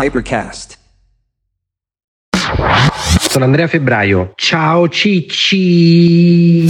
Hypercast. 0.00 0.78
Sono 3.18 3.44
Andrea 3.44 3.66
Febbraio. 3.66 4.30
Ciao 4.36 4.88
Cicci. 4.88 6.66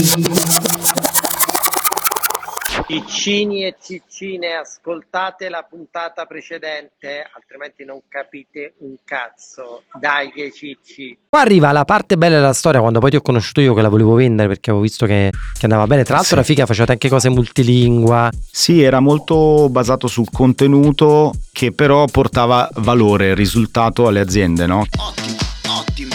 Ciccini 2.91 3.67
e 3.67 3.77
ciccine, 3.79 4.55
ascoltate 4.55 5.51
la 5.51 5.63
puntata 5.69 6.25
precedente, 6.25 7.23
altrimenti 7.37 7.85
non 7.85 8.01
capite 8.09 8.77
un 8.79 8.95
cazzo. 9.05 9.83
Dai 10.01 10.33
che 10.33 10.51
cicci. 10.51 11.19
Qua 11.29 11.41
arriva 11.41 11.71
la 11.73 11.85
parte 11.85 12.17
bella 12.17 12.37
della 12.37 12.55
storia, 12.55 12.81
quando 12.81 12.99
poi 12.99 13.11
ti 13.11 13.17
ho 13.17 13.21
conosciuto 13.21 13.61
io 13.61 13.75
che 13.75 13.83
la 13.83 13.91
volevo 13.91 14.15
vendere 14.15 14.49
perché 14.49 14.71
avevo 14.71 14.83
visto 14.85 15.05
che, 15.05 15.31
che 15.31 15.65
andava 15.67 15.87
bene. 15.87 16.03
Tra 16.03 16.15
l'altro 16.15 16.31
Sì. 16.31 16.37
la 16.37 16.43
figa 16.45 16.65
faceva 16.65 16.91
anche 16.93 17.11
cose 17.11 17.29
multilingua. 17.29 18.31
Sì, 18.51 18.81
era 18.81 19.01
molto 19.01 19.69
basato 19.69 20.07
sul 20.07 20.31
contenuto 20.33 21.35
che 21.53 21.73
però 21.73 22.07
portava 22.07 22.71
valore, 22.77 23.35
risultato 23.35 24.07
alle 24.07 24.21
aziende, 24.21 24.65
no? 24.65 24.87
Ottimo, 24.99 25.37
ottimo, 25.79 26.15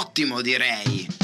ottimo 0.00 0.40
direi. 0.42 1.17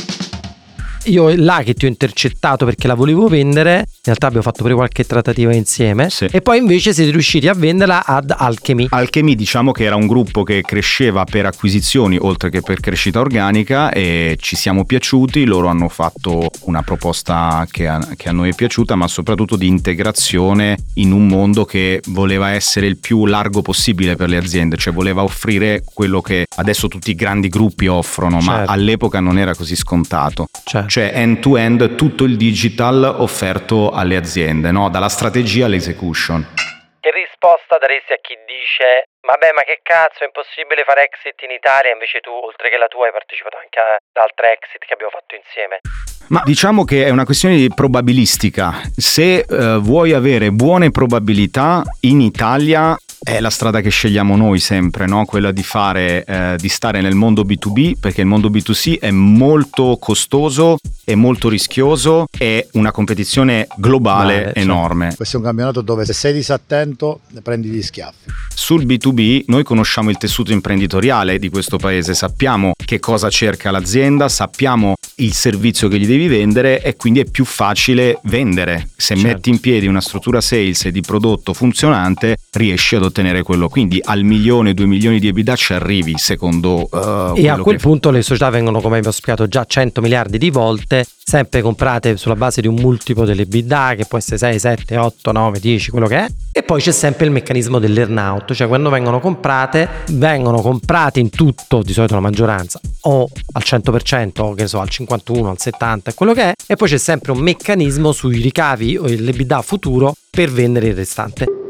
Io 1.04 1.28
è 1.30 1.36
là 1.36 1.62
che 1.62 1.74
ti 1.74 1.84
ho 1.84 1.88
intercettato 1.88 2.64
perché 2.64 2.86
la 2.86 2.94
volevo 2.94 3.28
vendere. 3.28 3.78
In 3.78 3.84
realtà 4.04 4.26
abbiamo 4.26 4.44
fatto 4.44 4.62
pure 4.62 4.74
qualche 4.74 5.04
trattativa 5.04 5.54
insieme. 5.54 6.08
Sì. 6.10 6.28
E 6.30 6.40
poi 6.40 6.58
invece 6.58 6.92
siete 6.94 7.10
riusciti 7.10 7.46
a 7.48 7.52
venderla 7.54 8.04
ad 8.06 8.34
Alchemy. 8.36 8.86
Alchemy 8.90 9.34
diciamo 9.34 9.72
che 9.72 9.84
era 9.84 9.96
un 9.96 10.06
gruppo 10.06 10.42
che 10.44 10.62
cresceva 10.62 11.24
per 11.24 11.46
acquisizioni 11.46 12.16
oltre 12.18 12.48
che 12.50 12.62
per 12.62 12.80
crescita 12.80 13.20
organica 13.20 13.90
e 13.90 14.36
ci 14.40 14.56
siamo 14.56 14.84
piaciuti, 14.84 15.44
loro 15.44 15.68
hanno 15.68 15.88
fatto 15.88 16.50
una 16.62 16.82
proposta 16.82 17.66
che 17.70 17.86
a, 17.86 18.00
che 18.16 18.28
a 18.28 18.32
noi 18.32 18.50
è 18.50 18.54
piaciuta 18.54 18.94
ma 18.94 19.06
soprattutto 19.08 19.56
di 19.56 19.66
integrazione 19.66 20.76
in 20.94 21.12
un 21.12 21.26
mondo 21.26 21.64
che 21.64 22.00
voleva 22.08 22.50
essere 22.50 22.86
il 22.86 22.96
più 22.98 23.26
largo 23.26 23.60
possibile 23.62 24.16
per 24.16 24.28
le 24.28 24.36
aziende, 24.38 24.76
cioè 24.76 24.92
voleva 24.92 25.22
offrire 25.22 25.82
quello 25.92 26.20
che 26.20 26.46
adesso 26.56 26.88
tutti 26.88 27.10
i 27.10 27.14
grandi 27.14 27.48
gruppi 27.48 27.86
offrono 27.86 28.38
ma 28.40 28.52
Certo. 28.54 28.70
all'epoca 28.72 29.18
non 29.20 29.36
era 29.38 29.54
così 29.54 29.74
scontato. 29.74 30.46
Cioè, 30.64 30.84
Cioè 30.94 31.10
end 31.12 31.40
to 31.40 31.56
end 31.56 31.96
tutto 31.96 32.22
il 32.22 32.36
digital 32.36 33.02
offerto 33.18 33.90
alle 33.90 34.14
aziende, 34.14 34.70
no? 34.70 34.88
dalla 34.90 35.08
strategia 35.08 35.66
all'execution. 35.66 36.54
Che 37.00 37.10
risposta 37.10 37.78
daresti 37.82 38.12
a 38.12 38.18
chi 38.22 38.38
dice: 38.46 39.10
Vabbè, 39.26 39.50
ma 39.56 39.62
che 39.62 39.80
cazzo, 39.82 40.22
è 40.22 40.26
impossibile 40.26 40.84
fare 40.86 41.02
exit 41.10 41.42
in 41.42 41.50
Italia? 41.50 41.90
Invece 41.90 42.20
tu, 42.20 42.30
oltre 42.30 42.70
che 42.70 42.78
la 42.78 42.86
tua, 42.86 43.06
hai 43.06 43.10
partecipato 43.10 43.58
anche 43.58 43.80
ad 43.80 44.22
altre 44.22 44.54
exit 44.54 44.86
che 44.86 44.94
abbiamo 44.94 45.10
fatto 45.10 45.34
insieme. 45.34 45.80
Ma 46.28 46.42
diciamo 46.44 46.84
che 46.84 47.04
è 47.04 47.10
una 47.10 47.24
questione 47.24 47.56
di 47.56 47.74
probabilistica. 47.74 48.78
Se 48.94 49.42
eh, 49.42 49.78
vuoi 49.82 50.12
avere 50.12 50.52
buone 50.52 50.92
probabilità 50.92 51.82
in 52.02 52.20
Italia 52.20 52.96
è 53.24 53.40
la 53.40 53.48
strada 53.48 53.80
che 53.80 53.88
scegliamo 53.88 54.36
noi 54.36 54.60
sempre, 54.60 55.06
no? 55.06 55.24
quella 55.24 55.50
di 55.50 55.62
fare 55.62 56.24
eh, 56.24 56.56
di 56.58 56.68
stare 56.68 57.00
nel 57.00 57.14
mondo 57.14 57.42
B2B 57.42 57.94
perché 57.98 58.20
il 58.20 58.26
mondo 58.26 58.50
B2C 58.50 59.00
è 59.00 59.10
molto 59.10 59.96
costoso, 59.98 60.76
è 61.04 61.14
molto 61.14 61.48
rischioso, 61.48 62.26
è 62.36 62.66
una 62.72 62.90
competizione 62.90 63.66
globale 63.76 64.34
certo. 64.44 64.58
enorme. 64.58 65.12
Questo 65.14 65.36
è 65.36 65.38
un 65.40 65.44
campionato 65.46 65.80
dove 65.80 66.04
se 66.04 66.12
sei 66.12 66.32
disattento 66.32 67.20
prendi 67.42 67.68
gli 67.68 67.82
schiaffi. 67.82 68.30
Sul 68.54 68.84
B2B 68.86 69.44
noi 69.46 69.62
conosciamo 69.64 70.10
il 70.10 70.16
tessuto 70.16 70.52
imprenditoriale 70.52 71.38
di 71.38 71.48
questo 71.48 71.76
paese, 71.76 72.14
sappiamo 72.14 72.72
che 72.84 72.98
cosa 73.00 73.28
cerca 73.30 73.70
l'azienda, 73.70 74.28
sappiamo 74.28 74.94
il 75.16 75.32
servizio 75.32 75.88
che 75.88 75.98
gli 75.98 76.06
devi 76.06 76.26
vendere 76.26 76.82
e 76.82 76.96
quindi 76.96 77.20
è 77.20 77.24
più 77.24 77.44
facile 77.44 78.18
vendere. 78.24 78.88
Se 78.96 79.14
Certo. 79.14 79.28
metti 79.28 79.50
in 79.50 79.60
piedi 79.60 79.86
una 79.86 80.00
struttura 80.00 80.40
sales 80.40 80.86
e 80.86 80.90
di 80.92 81.00
prodotto 81.00 81.52
funzionante, 81.52 82.36
riesci 82.52 82.96
ad 82.96 83.02
ottenere 83.04 83.42
quello. 83.42 83.68
Quindi 83.68 84.00
al 84.02 84.22
milione, 84.24 84.74
due 84.74 84.86
milioni 84.86 85.18
di 85.20 85.28
EBITDA 85.28 85.54
ci 85.56 85.72
arrivi, 85.72 86.14
secondo 86.16 86.88
uh, 86.90 87.32
E 87.36 87.48
a 87.48 87.58
quel 87.58 87.76
che- 87.76 87.82
punto 87.82 88.10
le 88.10 88.22
società 88.22 88.50
vengono, 88.50 88.80
come 88.80 89.00
vi 89.00 89.06
ho 89.06 89.10
spiegato 89.12 89.46
già, 89.46 89.64
100 89.64 90.00
miliardi 90.00 90.38
di 90.38 90.50
volte, 90.50 90.93
sempre 91.02 91.62
comprate 91.62 92.16
sulla 92.16 92.36
base 92.36 92.60
di 92.60 92.68
un 92.68 92.74
multiplo 92.74 93.24
delle 93.24 93.42
EBITDA, 93.42 93.94
che 93.96 94.04
può 94.04 94.18
essere 94.18 94.38
6, 94.38 94.58
7, 94.58 94.96
8, 94.96 95.32
9, 95.32 95.58
10, 95.58 95.90
quello 95.90 96.06
che 96.06 96.18
è. 96.18 96.26
E 96.52 96.62
poi 96.62 96.80
c'è 96.80 96.92
sempre 96.92 97.24
il 97.24 97.32
meccanismo 97.32 97.78
dell'earnout, 97.78 98.52
cioè 98.52 98.68
quando 98.68 98.90
vengono 98.90 99.18
comprate, 99.18 99.88
vengono 100.10 100.60
comprate 100.60 101.18
in 101.18 101.30
tutto, 101.30 101.82
di 101.82 101.92
solito 101.92 102.14
la 102.14 102.20
maggioranza, 102.20 102.78
o 103.02 103.28
al 103.52 103.62
100%, 103.64 104.40
o 104.42 104.54
che 104.54 104.66
so, 104.66 104.80
al 104.80 104.88
51, 104.88 105.50
al 105.50 105.58
70, 105.58 106.10
è 106.10 106.14
quello 106.14 106.34
che 106.34 106.42
è. 106.42 106.52
E 106.66 106.76
poi 106.76 106.88
c'è 106.88 106.98
sempre 106.98 107.32
un 107.32 107.38
meccanismo 107.38 108.12
sui 108.12 108.40
ricavi 108.40 108.96
o 108.96 109.06
l'EBITDA 109.06 109.62
futuro 109.62 110.14
per 110.30 110.50
vendere 110.52 110.88
il 110.88 110.94
restante. 110.94 111.63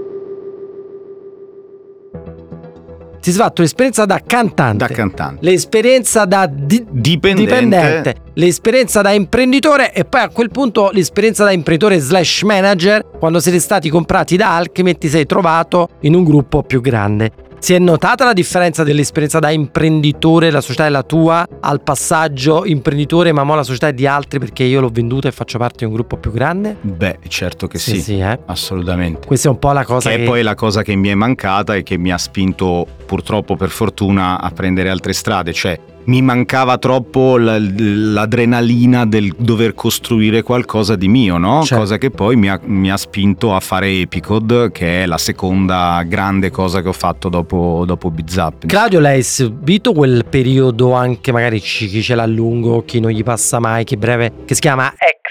Ti 3.25 3.31
sei 3.33 3.41
fatto 3.41 3.63
l'esperienza 3.63 4.05
da 4.05 4.21
cantante. 4.21 4.87
da 4.87 4.93
cantante. 4.93 5.39
L'esperienza 5.41 6.27
da 6.27 6.47
di- 6.47 6.85
Dipendente. 6.91 7.43
dipendente, 7.57 8.15
l'esperienza 8.35 9.01
da 9.01 9.13
imprenditore 9.13 9.95
e 9.95 10.05
poi 10.05 10.21
a 10.21 10.29
quel 10.29 10.51
punto 10.51 10.91
l'esperienza 10.93 11.43
da 11.43 11.51
imprenditore 11.51 11.99
slash 12.01 12.43
manager 12.43 13.03
quando 13.19 13.41
siete 13.41 13.61
stati 13.61 13.89
comprati 13.89 14.37
da 14.37 14.55
Alchemy 14.57 14.91
e 14.91 14.99
ti 14.99 15.09
sei 15.09 15.25
trovato 15.25 15.89
in 16.01 16.15
un 16.15 16.23
gruppo 16.23 16.63
più 16.65 16.83
grande. 16.83 17.33
Si 17.65 17.73
è 17.73 17.79
notata 17.79 18.27
la 18.27 18.35
differenza 18.35 18.85
dell'esperienza 18.85 19.39
da 19.39 19.49
imprenditore, 19.49 20.51
la 20.51 20.61
società 20.61 20.85
è 20.85 20.91
la 20.91 21.03
tua, 21.03 21.49
al 21.61 21.81
passaggio 21.81 22.67
imprenditore 22.67 23.33
ma 23.33 23.43
mo 23.43 23.55
la 23.55 23.63
società 23.63 23.89
è 23.89 23.95
di 23.95 24.07
altri 24.07 24.39
perché 24.39 24.65
io 24.65 24.83
l'ho 24.83 24.91
venduta 24.91 25.29
e 25.29 25.33
faccio 25.33 25.57
parte 25.57 25.79
di 25.79 25.85
un 25.87 25.95
gruppo 25.95 26.19
più 26.19 26.31
grande? 26.31 26.77
Beh, 26.83 27.21
certo 27.29 27.67
che 27.67 27.79
sì, 27.79 28.03
sì, 28.03 28.19
eh. 28.19 28.39
assolutamente. 28.45 29.27
Questa 29.27 29.49
è 29.49 29.51
un 29.51 29.59
po' 29.59 29.73
la 29.73 29.87
cosa 29.87 30.11
che 30.11 30.17
che... 30.17 30.23
è 30.25 30.27
poi 30.27 30.43
la 30.43 30.55
cosa 30.55 30.83
che 30.83 30.95
mi 30.95 31.09
è 31.09 31.15
mancata 31.15 31.75
e 31.75 31.83
che 31.83 31.97
mi 31.97 32.13
ha 32.13 32.19
spinto 32.19 32.87
purtroppo 33.07 33.57
per 33.57 33.71
fortuna 33.71 34.39
a 34.39 34.51
prendere 34.51 34.91
altre 34.91 35.15
strade, 35.15 35.55
cioè 35.55 35.81
mi 36.07 36.23
mancava 36.23 36.79
troppo 36.79 37.37
l'adrenalina 37.39 39.07
del 39.07 39.35
dover 39.37 39.75
costruire 39.75 40.43
qualcosa 40.43 40.97
di 40.97 41.09
mio, 41.09 41.39
no? 41.39 41.63
Certo. 41.63 41.83
Cosa 41.83 41.99
che 41.99 42.11
poi 42.11 42.37
mi 42.37 42.49
ha, 42.49 42.61
mi 42.65 42.91
ha 42.91 42.97
spinto 42.97 43.55
a 43.55 43.61
fare 43.61 43.89
Epicod, 44.01 44.71
che 44.73 45.03
è 45.03 45.07
la 45.07 45.19
seconda 45.19 46.03
grande 46.07 46.51
cosa 46.51 46.83
che 46.83 46.89
ho 46.89 46.93
fatto 46.93 47.29
dopo, 47.29 47.85
dopo 47.87 48.11
Bizzap. 48.11 48.67
Claudio, 48.67 49.01
lei 49.01 49.21
ha 49.21 49.23
subito 49.23 49.93
quel 49.93 50.25
periodo 50.29 50.93
anche 50.93 51.33
magari 51.33 51.61
ci- 51.61 51.87
chi 51.87 52.03
ce 52.03 52.15
l'ha 52.15 52.23
a 52.23 52.27
lungo, 52.27 52.85
chi 52.85 53.01
non 53.01 53.11
gli 53.11 53.23
passa 53.23 53.59
mai, 53.59 53.85
chi 53.85 53.97
breve, 53.97 54.33
che 54.45 54.55
si 54.55 54.61
chiama 54.61 54.93
Blues. 54.97 55.24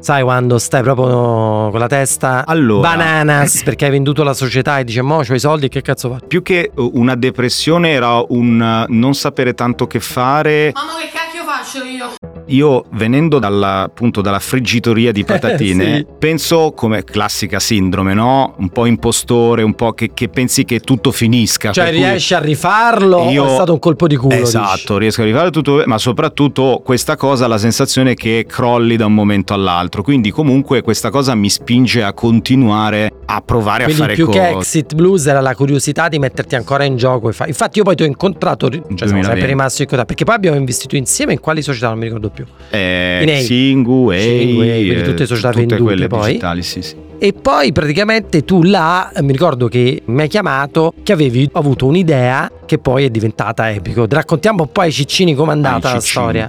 Sai 0.00 0.22
quando 0.22 0.58
stai 0.58 0.82
proprio 0.82 1.68
con 1.70 1.78
la 1.78 1.88
testa 1.88 2.46
Allora. 2.46 2.88
bananas 2.88 3.62
perché 3.64 3.84
hai 3.84 3.90
venduto 3.90 4.22
la 4.22 4.32
società 4.32 4.78
e 4.78 4.84
dici 4.84 5.00
mo 5.02 5.18
c'ho 5.22 5.34
i 5.34 5.38
soldi 5.38 5.68
che 5.68 5.82
cazzo 5.82 6.08
faccio? 6.08 6.26
Più 6.26 6.40
che 6.42 6.70
una 6.76 7.14
depressione 7.14 7.90
era 7.90 8.24
un 8.28 8.86
non 8.88 9.14
sapere 9.14 9.52
tanto 9.52 9.86
che 9.86 10.00
fare. 10.00 10.72
Mamma 10.74 10.92
che 10.98 11.10
cacchio 11.12 11.44
faccio 11.44 11.84
io? 11.84 12.37
Io 12.48 12.84
venendo 12.92 13.38
dalla, 13.38 13.82
appunto 13.82 14.20
dalla 14.20 14.38
friggitoria 14.38 15.12
di 15.12 15.24
patatine, 15.24 15.96
Sì. 15.98 16.06
penso 16.18 16.72
come 16.74 17.04
classica 17.04 17.58
sindrome, 17.60 18.14
no? 18.14 18.54
Un 18.58 18.68
po' 18.70 18.86
impostore, 18.86 19.62
un 19.62 19.74
po' 19.74 19.92
che, 19.92 20.10
che 20.14 20.28
pensi 20.28 20.64
che 20.64 20.80
tutto 20.80 21.10
finisca. 21.12 21.72
Cioè 21.72 21.90
riesci 21.90 22.34
a 22.34 22.38
rifarlo 22.38 23.28
io- 23.30 23.46
è 23.46 23.54
stato 23.54 23.72
un 23.72 23.78
colpo 23.78 24.06
di 24.06 24.16
culo? 24.16 24.34
Esatto, 24.34 24.94
dici? 24.94 24.98
riesco 24.98 25.22
a 25.22 25.24
rifare 25.24 25.50
tutto, 25.50 25.82
ma 25.86 25.98
soprattutto 25.98 26.80
questa 26.84 27.16
cosa 27.16 27.46
la 27.46 27.58
sensazione 27.58 28.14
che 28.14 28.44
crolli 28.48 28.96
da 28.96 29.06
un 29.06 29.14
momento 29.14 29.52
all'altro. 29.54 30.02
Quindi 30.02 30.30
comunque 30.30 30.82
questa 30.82 31.10
cosa 31.10 31.34
mi 31.34 31.50
spinge 31.50 32.02
a 32.02 32.12
continuare 32.12 33.12
a 33.26 33.42
provare 33.42 33.84
Quindi 33.84 34.00
a 34.00 34.04
fare 34.04 34.14
più 34.16 34.26
cose. 34.26 34.38
che 34.38 34.48
Exit 34.48 34.94
Blues 34.94 35.26
era 35.26 35.40
la 35.40 35.54
curiosità 35.54 36.08
di 36.08 36.18
metterti 36.18 36.54
ancora 36.54 36.84
in 36.84 36.96
gioco 36.96 37.28
e 37.28 37.32
fa- 37.32 37.46
Infatti 37.46 37.78
io 37.78 37.84
poi 37.84 37.94
ti 37.94 38.02
ho 38.02 38.06
incontrato, 38.06 38.68
cioè 38.70 38.80
siamo 38.80 38.94
2020. 38.96 39.26
sempre 39.26 39.46
rimasti 39.46 39.82
in 39.82 39.88
contatto 39.88 40.06
perché 40.08 40.24
poi 40.24 40.34
abbiamo 40.34 40.56
investito 40.56 40.96
insieme 40.96 41.32
in 41.34 41.40
quali 41.40 41.60
società 41.62 41.88
non 41.88 41.98
mi 41.98 42.04
ricordo 42.04 42.30
più. 42.30 42.37
Eh, 42.70 43.20
In 43.22 43.30
A. 43.30 43.38
Singu, 43.40 44.10
A, 44.10 44.18
Singu, 44.18 44.60
A, 44.60 44.64
quindi 44.64 44.90
eh, 44.90 45.02
tutte 45.02 45.26
società 45.26 45.50
tutte 45.52 45.76
vendute 45.76 46.06
poi. 46.06 46.26
digitali, 46.26 46.62
sì, 46.62 46.82
sì. 46.82 46.96
E 47.20 47.32
poi 47.32 47.72
praticamente 47.72 48.44
tu 48.44 48.62
là, 48.62 49.10
mi 49.22 49.32
ricordo 49.32 49.66
che 49.66 50.02
mi 50.04 50.20
hai 50.22 50.28
chiamato, 50.28 50.94
che 51.02 51.12
avevi 51.12 51.48
avuto 51.54 51.86
un'idea 51.86 52.50
che 52.64 52.78
poi 52.78 53.04
è 53.04 53.10
diventata 53.10 53.70
epico. 53.72 54.06
Raccontiamo 54.08 54.62
un 54.62 54.72
po' 54.72 54.82
ai 54.82 54.92
ciccini 54.92 55.34
com'è 55.34 55.50
andata 55.52 55.94
la 55.94 56.00
storia. 56.00 56.48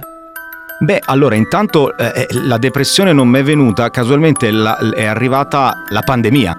Beh, 0.82 1.00
allora 1.06 1.34
intanto 1.34 1.96
eh, 1.96 2.12
eh, 2.14 2.26
la 2.46 2.56
depressione 2.56 3.12
non 3.12 3.28
mi 3.28 3.40
è 3.40 3.42
venuta, 3.42 3.90
casualmente 3.90 4.50
la- 4.50 4.78
è 4.94 5.04
arrivata 5.04 5.84
la 5.90 6.00
pandemia. 6.00 6.58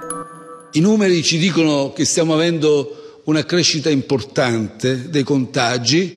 I 0.74 0.80
numeri 0.80 1.24
ci 1.24 1.38
dicono 1.38 1.92
che 1.96 2.06
stiamo 2.06 2.34
avendo 2.34 3.22
una 3.26 3.44
crescita 3.46 3.90
importante 3.90 5.10
dei 5.10 5.24
contagi. 5.24 6.14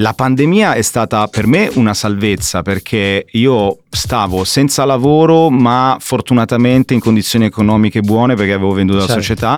La 0.00 0.12
pandemia 0.12 0.74
è 0.74 0.82
stata 0.82 1.26
per 1.26 1.46
me 1.46 1.70
una 1.76 1.94
salvezza 1.94 2.60
perché 2.60 3.24
io 3.30 3.78
stavo 3.88 4.44
senza 4.44 4.84
lavoro 4.84 5.48
ma 5.48 5.96
fortunatamente 5.98 6.92
in 6.92 7.00
condizioni 7.00 7.46
economiche 7.46 8.02
buone 8.02 8.34
perché 8.34 8.52
avevo 8.52 8.72
venduto 8.72 8.98
la 8.98 9.06
Certo. 9.06 9.22
società. 9.22 9.56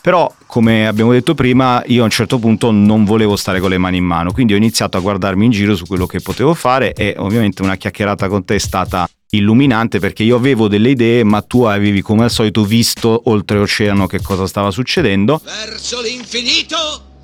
Però, 0.00 0.34
come 0.46 0.88
abbiamo 0.88 1.12
detto 1.12 1.34
prima, 1.34 1.80
io 1.86 2.00
a 2.00 2.04
un 2.06 2.10
certo 2.10 2.40
punto 2.40 2.72
non 2.72 3.04
volevo 3.04 3.36
stare 3.36 3.60
con 3.60 3.70
le 3.70 3.78
mani 3.78 3.98
in 3.98 4.04
mano, 4.04 4.32
quindi 4.32 4.54
ho 4.54 4.56
iniziato 4.56 4.96
a 4.96 5.00
guardarmi 5.00 5.44
in 5.44 5.52
giro 5.52 5.76
su 5.76 5.86
quello 5.86 6.06
che 6.06 6.18
potevo 6.20 6.54
fare 6.54 6.92
e 6.92 7.14
ovviamente 7.18 7.62
una 7.62 7.76
chiacchierata 7.76 8.26
con 8.26 8.44
te 8.44 8.56
è 8.56 8.58
stata 8.58 9.08
illuminante 9.34 9.98
perché 9.98 10.22
io 10.22 10.36
avevo 10.36 10.68
delle 10.68 10.90
idee 10.90 11.24
ma 11.24 11.40
tu 11.42 11.62
avevi 11.62 12.02
come 12.02 12.24
al 12.24 12.30
solito 12.30 12.64
visto 12.64 13.22
oltreoceano 13.24 14.06
che 14.06 14.20
cosa 14.20 14.46
stava 14.46 14.70
succedendo 14.70 15.40
Verso 15.42 16.00
l'infinito 16.02 16.76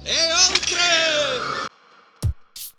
e 0.03 0.15
oltre! 0.51 0.78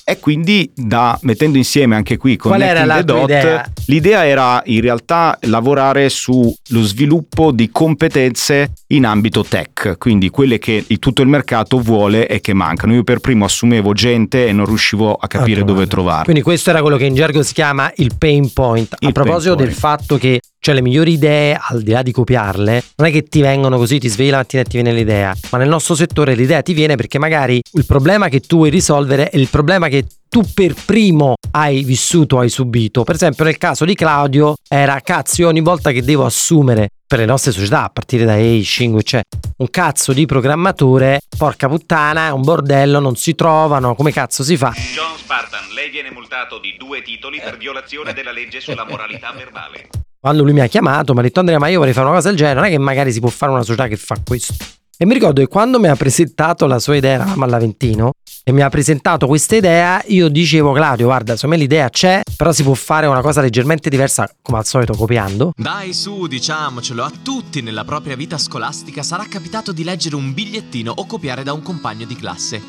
E 0.09 0.19
quindi 0.19 0.71
da, 0.75 1.17
mettendo 1.23 1.57
insieme 1.57 1.95
anche 1.95 2.17
qui 2.17 2.35
con 2.35 2.51
Qual 2.51 2.61
era 2.63 2.83
la 2.85 3.01
Dot, 3.01 3.23
idea? 3.23 3.71
l'idea 3.85 4.25
era 4.25 4.61
in 4.65 4.81
realtà 4.81 5.37
lavorare 5.41 6.09
sullo 6.09 6.55
sviluppo 6.81 7.51
di 7.51 7.69
competenze 7.71 8.73
in 8.87 9.05
ambito 9.05 9.43
tech, 9.43 9.95
quindi 9.97 10.29
quelle 10.29 10.57
che 10.59 10.83
il- 10.87 10.99
tutto 10.99 11.21
il 11.21 11.27
mercato 11.27 11.79
vuole 11.79 12.27
e 12.27 12.41
che 12.41 12.53
mancano. 12.53 12.93
Io 12.93 13.03
per 13.03 13.19
primo 13.19 13.45
assumevo 13.45 13.93
gente 13.93 14.47
e 14.47 14.51
non 14.51 14.65
riuscivo 14.65 15.13
a 15.13 15.27
capire 15.27 15.61
A 15.61 15.63
dove 15.63 15.85
trovarle. 15.85 15.87
trovarle. 15.89 16.23
Quindi 16.23 16.41
questo 16.41 16.69
era 16.71 16.81
quello 16.81 16.97
che 16.97 17.05
in 17.05 17.15
gergo 17.15 17.43
si 17.43 17.53
chiama 17.53 17.91
il 17.97 18.11
pain 18.17 18.51
point. 18.53 18.95
Il 18.99 19.09
a 19.09 19.11
proposito 19.11 19.55
pain 19.55 19.67
del 19.69 19.77
point. 19.77 19.79
fatto 19.79 20.17
che 20.17 20.39
cioè 20.59 20.75
le 20.75 20.81
migliori 20.81 21.13
idee, 21.13 21.57
al 21.59 21.81
di 21.81 21.91
là 21.91 22.01
di 22.01 22.11
copiarle, 22.11 22.83
non 22.97 23.07
è 23.07 23.11
che 23.11 23.23
ti 23.23 23.41
vengono 23.41 23.77
così, 23.77 23.97
ti 23.97 24.09
svegli 24.09 24.29
la 24.29 24.37
mattina 24.37 24.61
e 24.61 24.65
ti 24.65 24.81
viene 24.81 24.93
l'idea, 24.93 25.35
ma 25.51 25.57
nel 25.57 25.69
nostro 25.69 25.95
settore 25.95 26.35
l'idea 26.35 26.61
ti 26.61 26.73
viene 26.73 26.95
perché 26.95 27.17
magari 27.17 27.61
il 27.73 27.85
problema 27.85 28.27
che 28.27 28.41
tu 28.41 28.57
vuoi 28.57 28.69
risolvere 28.69 29.29
è 29.29 29.37
il 29.37 29.47
problema 29.47 29.87
che 29.87 30.05
tu 30.29 30.43
per 30.53 30.75
primo 30.85 31.35
hai 31.51 31.83
vissuto, 31.83 32.39
hai 32.39 32.49
subito. 32.49 33.03
Per 33.03 33.15
esempio 33.15 33.43
nel 33.45 33.57
caso 33.57 33.83
di 33.83 33.95
Claudio 33.95 34.55
era 34.67 34.99
cazzo, 34.99 35.41
io 35.41 35.47
ogni 35.47 35.61
volta 35.61 35.91
che 35.91 36.03
devo 36.03 36.25
assumere 36.25 36.89
per 37.07 37.17
le 37.17 37.25
nostre 37.25 37.51
società, 37.51 37.85
a 37.85 37.89
partire 37.89 38.25
da 38.25 38.33
A, 38.33 38.63
Shingo, 38.63 39.01
cioè 39.01 39.21
un 39.57 39.69
cazzo 39.71 40.13
di 40.13 40.27
programmatore, 40.27 41.21
porca 41.35 41.67
puttana, 41.67 42.27
è 42.27 42.31
un 42.31 42.41
bordello, 42.41 42.99
non 42.99 43.15
si 43.15 43.33
trovano, 43.33 43.95
come 43.95 44.11
cazzo 44.11 44.43
si 44.43 44.55
fa? 44.55 44.71
John 44.93 45.17
Spartan, 45.17 45.69
lei 45.73 45.89
viene 45.89 46.11
multato 46.11 46.59
di 46.59 46.75
due 46.77 47.01
titoli 47.01 47.41
per 47.43 47.57
violazione 47.57 48.13
della 48.13 48.31
legge 48.31 48.59
sulla 48.59 48.85
moralità 48.85 49.31
verbale. 49.31 49.87
Quando 50.19 50.43
lui 50.43 50.53
mi 50.53 50.59
ha 50.61 50.67
chiamato 50.67 51.13
mi 51.13 51.19
ha 51.19 51.23
detto 51.23 51.39
Andrea 51.39 51.59
ma 51.59 51.67
io 51.67 51.79
vorrei 51.79 51.93
fare 51.93 52.05
una 52.07 52.15
cosa 52.15 52.29
del 52.29 52.37
genere 52.37 52.55
non 52.55 52.65
è 52.65 52.69
che 52.69 52.77
magari 52.77 53.11
si 53.11 53.19
può 53.19 53.29
fare 53.29 53.51
una 53.51 53.61
società 53.63 53.87
che 53.87 53.95
fa 53.97 54.15
questo 54.25 54.53
e 55.01 55.05
mi 55.05 55.13
ricordo 55.13 55.39
che 55.39 55.47
quando 55.47 55.79
mi 55.79 55.87
ha 55.87 55.95
presentato 55.95 56.65
la 56.67 56.77
sua 56.77 56.97
idea 56.97 57.13
eravamo 57.13 57.45
all'Aventino 57.45 58.11
e 58.43 58.51
mi 58.51 58.61
ha 58.61 58.69
presentato 58.69 59.27
questa 59.27 59.55
idea 59.55 60.01
io 60.07 60.27
dicevo 60.27 60.73
Claudio 60.73 61.05
guarda 61.05 61.35
secondo 61.35 61.55
me 61.55 61.61
l'idea 61.61 61.89
c'è 61.89 62.21
però 62.35 62.51
si 62.51 62.63
può 62.63 62.73
fare 62.73 63.07
una 63.07 63.21
cosa 63.21 63.39
leggermente 63.39 63.89
diversa 63.89 64.29
come 64.41 64.57
al 64.57 64.65
solito 64.65 64.93
copiando 64.93 65.51
Dai 65.55 65.93
su, 65.93 66.27
diciamocelo, 66.27 67.01
a 67.03 67.11
tutti 67.23 67.61
nella 67.61 67.85
propria 67.85 68.17
vita 68.17 68.37
scolastica 68.37 69.01
sarà 69.03 69.25
capitato 69.29 69.71
di 69.71 69.85
leggere 69.85 70.15
un 70.15 70.33
bigliettino 70.33 70.91
o 70.93 71.05
copiare 71.05 71.43
da 71.43 71.53
un 71.53 71.61
compagno 71.61 72.05
di 72.05 72.15
classe. 72.17 72.61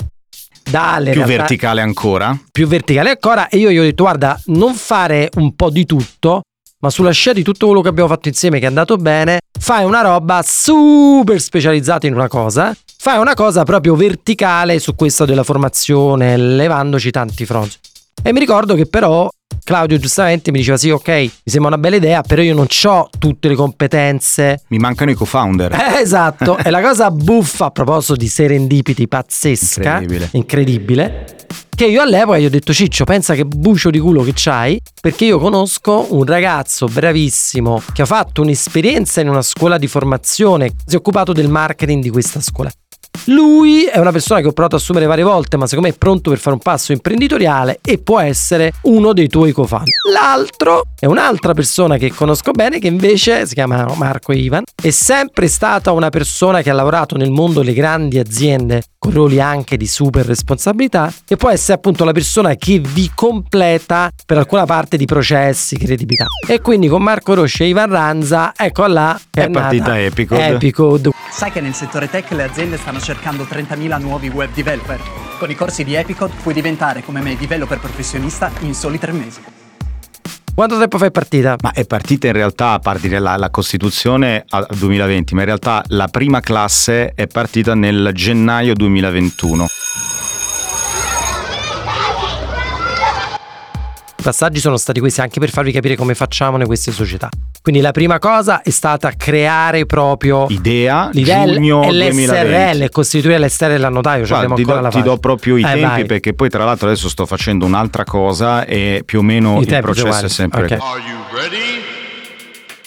dalle 0.71 1.11
Più 1.11 1.23
realtà- 1.23 1.37
verticale 1.39 1.81
ancora. 1.81 2.39
più 2.53 2.69
verticale 2.69 3.11
ancora 3.11 3.49
e 3.49 3.57
io 3.59 3.71
gli 3.71 3.79
ho 3.79 3.83
detto 3.83 4.05
guarda 4.05 4.41
non 4.47 4.75
fare 4.75 5.29
un 5.37 5.57
po' 5.57 5.71
di 5.71 5.85
tutto 5.85 6.43
ma 6.81 6.91
sulla 6.91 7.11
scia 7.13 7.33
di 7.33 7.43
tutto 7.43 7.67
quello 7.67 7.81
che 7.83 7.89
abbiamo 7.89 8.09
fatto 8.09 8.29
insieme 8.29 8.59
che 8.59 8.65
è 8.65 8.69
andato 8.69 8.97
bene 8.97 9.39
fai 9.59 9.85
una 9.85 10.01
roba 10.01 10.43
super 10.45 11.41
specializzata 11.41 12.07
in 12.07 12.15
una 12.15 12.29
cosa. 12.29 12.75
Fai 13.03 13.19
una 13.19 13.33
cosa 13.35 13.63
proprio 13.63 13.95
verticale 13.95 14.79
su 14.79 14.95
questa 14.95 15.25
della 15.25 15.43
formazione 15.43 16.37
levandoci 16.37 17.11
tanti 17.11 17.47
fronti 17.47 17.77
e 18.23 18.33
mi 18.33 18.39
ricordo 18.41 18.75
che 18.75 18.85
però 18.87 19.27
Claudio 19.65 19.97
giustamente 19.99 20.51
mi 20.51 20.59
diceva 20.59 20.77
sì 20.77 20.91
ok 20.91 21.09
mi 21.09 21.31
sembra 21.45 21.69
una 21.71 21.79
bella 21.79 21.97
idea 21.97 22.21
però 22.23 22.43
io 22.43 22.55
non 22.55 22.67
ho 22.85 23.09
tutte 23.19 23.49
le 23.49 23.55
competenze. 23.55 24.63
Mi 24.69 24.77
mancano 24.79 25.11
i 25.11 25.15
co-founder. 25.15 25.73
eh, 25.73 26.01
esatto, 26.03 26.59
e 26.59 26.69
la 26.71 26.83
cosa 26.83 27.11
buffa 27.11 27.67
a 27.67 27.71
proposito 27.71 28.17
di 28.17 28.29
serendipity 28.29 29.07
pazzesca, 29.07 29.93
Incredibile. 30.01 30.29
incredibile, 30.33 31.25
che 31.81 31.87
io 31.87 32.03
all'epoca 32.03 32.37
gli 32.37 32.45
ho 32.45 32.51
detto 32.51 32.75
Ciccio, 32.75 33.05
pensa 33.05 33.35
che 33.35 33.47
bucio 33.47 33.89
di 33.89 33.99
culo 33.99 34.23
che 34.23 34.33
c'hai, 34.35 34.79
perché 35.01 35.25
io 35.25 35.39
conosco 35.39 36.09
un 36.11 36.27
ragazzo 36.27 36.85
bravissimo 36.85 37.83
che 37.95 38.03
ha 38.03 38.05
fatto 38.05 38.43
un'esperienza 38.43 39.23
in 39.23 39.31
una 39.31 39.41
scuola 39.41 39.79
di 39.79 39.87
formazione, 39.87 40.73
si 40.85 40.95
è 40.95 40.99
occupato 40.99 41.33
del 41.33 41.49
marketing 41.49 42.03
di 42.03 42.11
questa 42.11 42.43
scuola. 42.43 42.71
Lui 43.27 43.85
è 43.85 43.99
una 43.99 44.13
persona 44.13 44.43
che 44.43 44.49
ho 44.49 44.53
provato 44.53 44.77
a 44.77 44.79
assumere 44.79 45.07
varie 45.07 45.25
volte, 45.25 45.57
ma 45.57 45.67
secondo 45.67 45.89
me 45.89 45.95
è 45.95 45.99
pronto 45.99 46.29
per 46.29 46.39
fare 46.39 46.57
un 46.57 46.61
passo 46.61 46.93
imprenditoriale 46.93 47.79
e 47.83 47.97
può 47.97 48.21
essere 48.21 48.73
uno 48.83 49.15
dei 49.15 49.29
tuoi 49.29 49.53
co-founder. 49.53 49.89
L'altro 50.13 50.83
è 50.99 51.07
un'altra 51.07 51.55
persona 51.55 51.97
che 51.97 52.13
conosco 52.13 52.51
bene, 52.51 52.79
che 52.79 52.89
invece 52.89 53.47
si 53.47 53.55
chiama 53.55 53.91
Marco 53.97 54.33
Ivan. 54.33 54.65
È 54.75 54.91
sempre 54.91 55.49
stata 55.49 55.93
una 55.93 56.11
persona 56.11 56.61
che 56.61 56.69
ha 56.69 56.75
lavorato 56.75 57.17
nel 57.17 57.31
mondo 57.31 57.61
delle 57.61 57.73
grandi 57.73 58.19
aziende 58.19 58.83
con 59.01 59.13
ruoli 59.13 59.41
anche 59.41 59.79
di 59.79 59.87
super 59.87 60.27
responsabilità 60.27 61.11
e 61.27 61.37
può 61.37 61.49
essere 61.49 61.73
appunto 61.73 62.05
la 62.05 62.13
persona 62.13 62.55
che 62.57 62.81
vi 62.81 63.11
completa 63.15 64.11
per 64.27 64.37
alcuna 64.37 64.67
parte 64.67 64.99
di 64.99 65.07
processi, 65.07 65.79
credibilità. 65.79 66.27
E 66.47 66.61
quindi 66.61 66.87
con 66.87 67.03
Marco 67.03 67.33
Rosci 67.33 67.63
e 67.63 67.69
Ivan 67.69 67.89
Ranza, 67.89 68.53
ecco 68.55 68.87
là 68.87 69.19
che 69.31 69.45
È 69.45 69.47
è, 69.47 69.51
partita 69.51 69.99
Epicode. 69.99 70.47
Epicode. 70.49 71.11
Sai 71.31 71.51
che 71.51 71.63
nel 71.63 71.73
settore 71.73 72.11
tech 72.11 72.31
le 72.33 72.43
aziende 72.43 72.77
stanno 72.77 73.01
cercando 73.01 73.45
30.000 73.45 74.01
nuovi 74.01 74.29
web 74.29 74.53
developer? 74.53 75.01
Con 75.39 75.49
i 75.49 75.55
corsi 75.55 75.83
di 75.83 75.95
Epicode 75.95 76.35
puoi 76.43 76.53
diventare 76.53 77.03
come 77.03 77.23
me 77.23 77.39
developer 77.39 77.79
professionista 77.79 78.53
in 78.61 78.75
soli 78.75 78.99
tre 78.99 79.13
mesi. 79.13 79.60
Quanto 80.61 80.77
tempo 80.77 80.99
fai 80.99 81.11
partita? 81.11 81.57
Ma 81.63 81.73
è 81.73 81.87
partita 81.87 82.27
in 82.27 82.35
realtà 82.35 82.73
a 82.73 82.79
partire 82.81 83.19
la, 83.19 83.39
la 83.39 83.49
Costituzione 83.49 84.45
al 84.51 84.67
2020, 84.69 85.33
ma 85.33 85.41
in 85.41 85.47
realtà 85.47 85.83
la 85.87 86.07
prima 86.09 86.41
classe 86.41 87.15
è 87.15 87.27
partita 87.27 87.75
nel 87.75 88.11
gennaio 88.13 88.75
2021. 88.75 89.67
Passaggi 94.21 94.61
sono 94.61 94.77
stati 94.77 95.01
questi 95.01 95.21
anche 95.21 95.41
per 95.41 95.51
farvi 95.51 95.73
capire 95.73 95.97
come 95.97 96.15
facciamo 96.15 96.57
noi 96.57 96.67
queste 96.67 96.93
società. 96.93 97.29
Quindi 97.63 97.81
la 97.83 97.91
prima 97.91 98.19
cosa 98.19 98.63
è 98.63 98.71
stata 98.71 99.13
creare 99.17 99.85
proprio 99.87 100.47
Idea, 100.49 101.11
l'idea 101.13 101.45
giugno 101.45 101.83
e 101.85 101.93
l'SRL 101.93 102.11
2020. 102.17 102.85
e 102.85 102.89
costituire 102.89 103.39
l'SRL 103.39 103.85
al 103.85 103.93
notaio, 103.93 104.25
cioè 104.25 104.39
Guarda, 104.39 104.53
abbiamo 104.53 104.55
ti, 104.55 104.61
ancora 104.63 104.77
do, 104.77 104.83
la 104.83 104.91
ti 104.91 105.03
do 105.03 105.19
proprio 105.19 105.57
i 105.57 105.61
Eh, 105.61 105.65
tempi 105.65 105.81
vai. 105.83 106.05
perché 106.07 106.33
poi 106.33 106.49
tra 106.49 106.65
l'altro 106.65 106.87
adesso 106.89 107.09
sto 107.09 107.27
facendo 107.27 107.67
un'altra 107.67 108.05
cosa 108.05 108.65
e 108.65 109.03
più 109.05 109.19
o 109.19 109.23
meno 109.23 109.61
I 109.61 109.65
il 109.69 109.79
processo 109.81 110.25
è 110.25 110.29
sempre 110.29 110.65
Ok. 110.65 110.79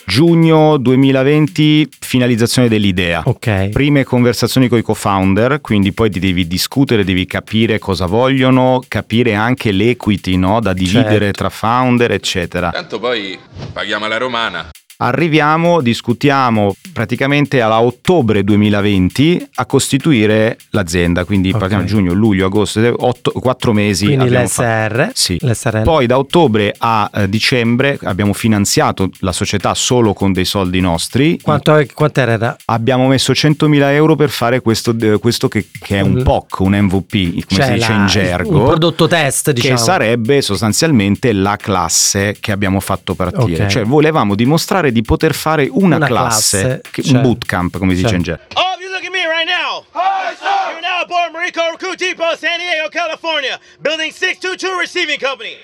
Giugno 0.06 0.78
2020 0.78 1.88
finalizzazione 2.00 2.68
dell'idea. 2.68 3.22
Ok. 3.26 3.70
Prime 3.70 4.04
conversazioni 4.04 4.68
con 4.68 4.78
i 4.78 4.82
co-founder, 4.82 5.62
quindi 5.62 5.92
poi 5.94 6.10
ti 6.10 6.20
devi 6.20 6.48
discutere, 6.48 7.04
devi 7.04 7.26
capire 7.26 7.80
cosa 7.80 8.06
vogliono, 8.06 8.82
capire 8.88 9.34
anche 9.34 9.72
l'equity 9.72 10.36
no? 10.36 10.60
da 10.60 10.74
dividere 10.74 11.26
Certo. 11.26 11.32
tra 11.40 11.50
founder, 11.50 12.12
eccetera. 12.12 12.70
Tanto 12.70 13.00
poi 13.00 13.38
paghiamo 13.72 14.08
la 14.08 14.18
romana. 14.18 14.70
Arriviamo, 15.06 15.82
discutiamo 15.82 16.76
praticamente 16.94 17.60
alla 17.60 17.82
ottobre 17.82 18.44
2020 18.44 19.50
a 19.56 19.66
costituire 19.66 20.58
l'azienda, 20.70 21.26
quindi 21.26 21.50
Ok. 21.50 21.58
praticamente 21.58 21.92
giugno, 21.94 22.14
luglio, 22.14 22.46
agosto, 22.46 22.80
otto, 23.00 23.32
quattro 23.32 23.74
mesi. 23.74 24.06
Quindi 24.06 24.30
l'SR, 24.30 25.10
Sì. 25.14 25.38
l'SRL. 25.42 25.84
Poi 25.84 26.06
da 26.06 26.18
ottobre 26.18 26.74
a 26.78 27.10
eh, 27.14 27.28
dicembre 27.30 28.00
abbiamo 28.04 28.32
finanziato 28.34 29.10
la 29.20 29.34
società 29.34 29.74
solo 29.74 30.14
con 30.14 30.32
dei 30.32 30.46
soldi 30.46 30.80
nostri. 30.80 31.38
Quanto, 31.42 31.84
quanto 31.94 32.20
era? 32.22 32.56
Abbiamo 32.66 33.08
messo 33.08 33.34
100.000 33.34 33.92
euro 33.94 34.16
per 34.16 34.30
fare 34.30 34.62
questo, 34.62 34.96
eh, 34.98 35.18
questo 35.20 35.50
che, 35.50 35.68
che 35.82 35.98
è 35.98 36.02
un 36.02 36.16
Un- 36.18 36.24
POC, 36.24 36.60
un 36.62 36.74
MVP, 36.80 37.46
come 37.46 37.46
Cioè 37.48 37.66
si 37.66 37.74
dice 37.74 37.90
la- 37.92 37.96
in 38.00 38.06
gergo. 38.08 38.60
Un 38.60 38.66
prodotto 38.68 39.08
test, 39.08 39.52
diciamo. 39.52 39.76
Che 39.76 39.82
sarebbe 39.82 40.42
sostanzialmente 40.42 41.34
la 41.34 41.58
classe 41.58 42.38
che 42.40 42.52
abbiamo 42.54 42.80
fatto 42.80 43.16
partire. 43.16 43.64
Ok. 43.64 43.70
Cioè, 43.70 43.84
volevamo 43.84 44.36
dimostrare 44.36 44.92
di 44.94 45.02
poter 45.02 45.34
fare 45.34 45.68
una, 45.70 45.98
Una 45.98 46.06
classe, 46.08 46.62
classe, 46.62 46.82
che- 46.92 47.04
cioè. 47.04 47.16
un 47.18 47.22
bootcamp, 47.24 47.78
come 47.78 47.90
si 47.96 47.98
dice 47.98 48.08
Cioè. 48.10 48.18
in 48.18 48.24
gergo. 48.24 48.44
All 48.54 48.74
of 48.76 48.80
you 48.82 48.90
look 48.90 49.04
at 49.04 49.12
me 49.12 49.28
right 49.28 49.46
now. 49.46 49.84
You're 49.94 50.80
now 50.82 51.02
aboard 51.04 51.32
Marico 51.34 51.62
Recruit 51.72 51.98
Depot, 51.98 52.38
San 52.38 52.58
Diego, 52.60 52.88
California, 52.90 53.60
building 53.80 54.12
622 54.12 54.80
Receiving 54.80 55.20
Company. 55.20 55.56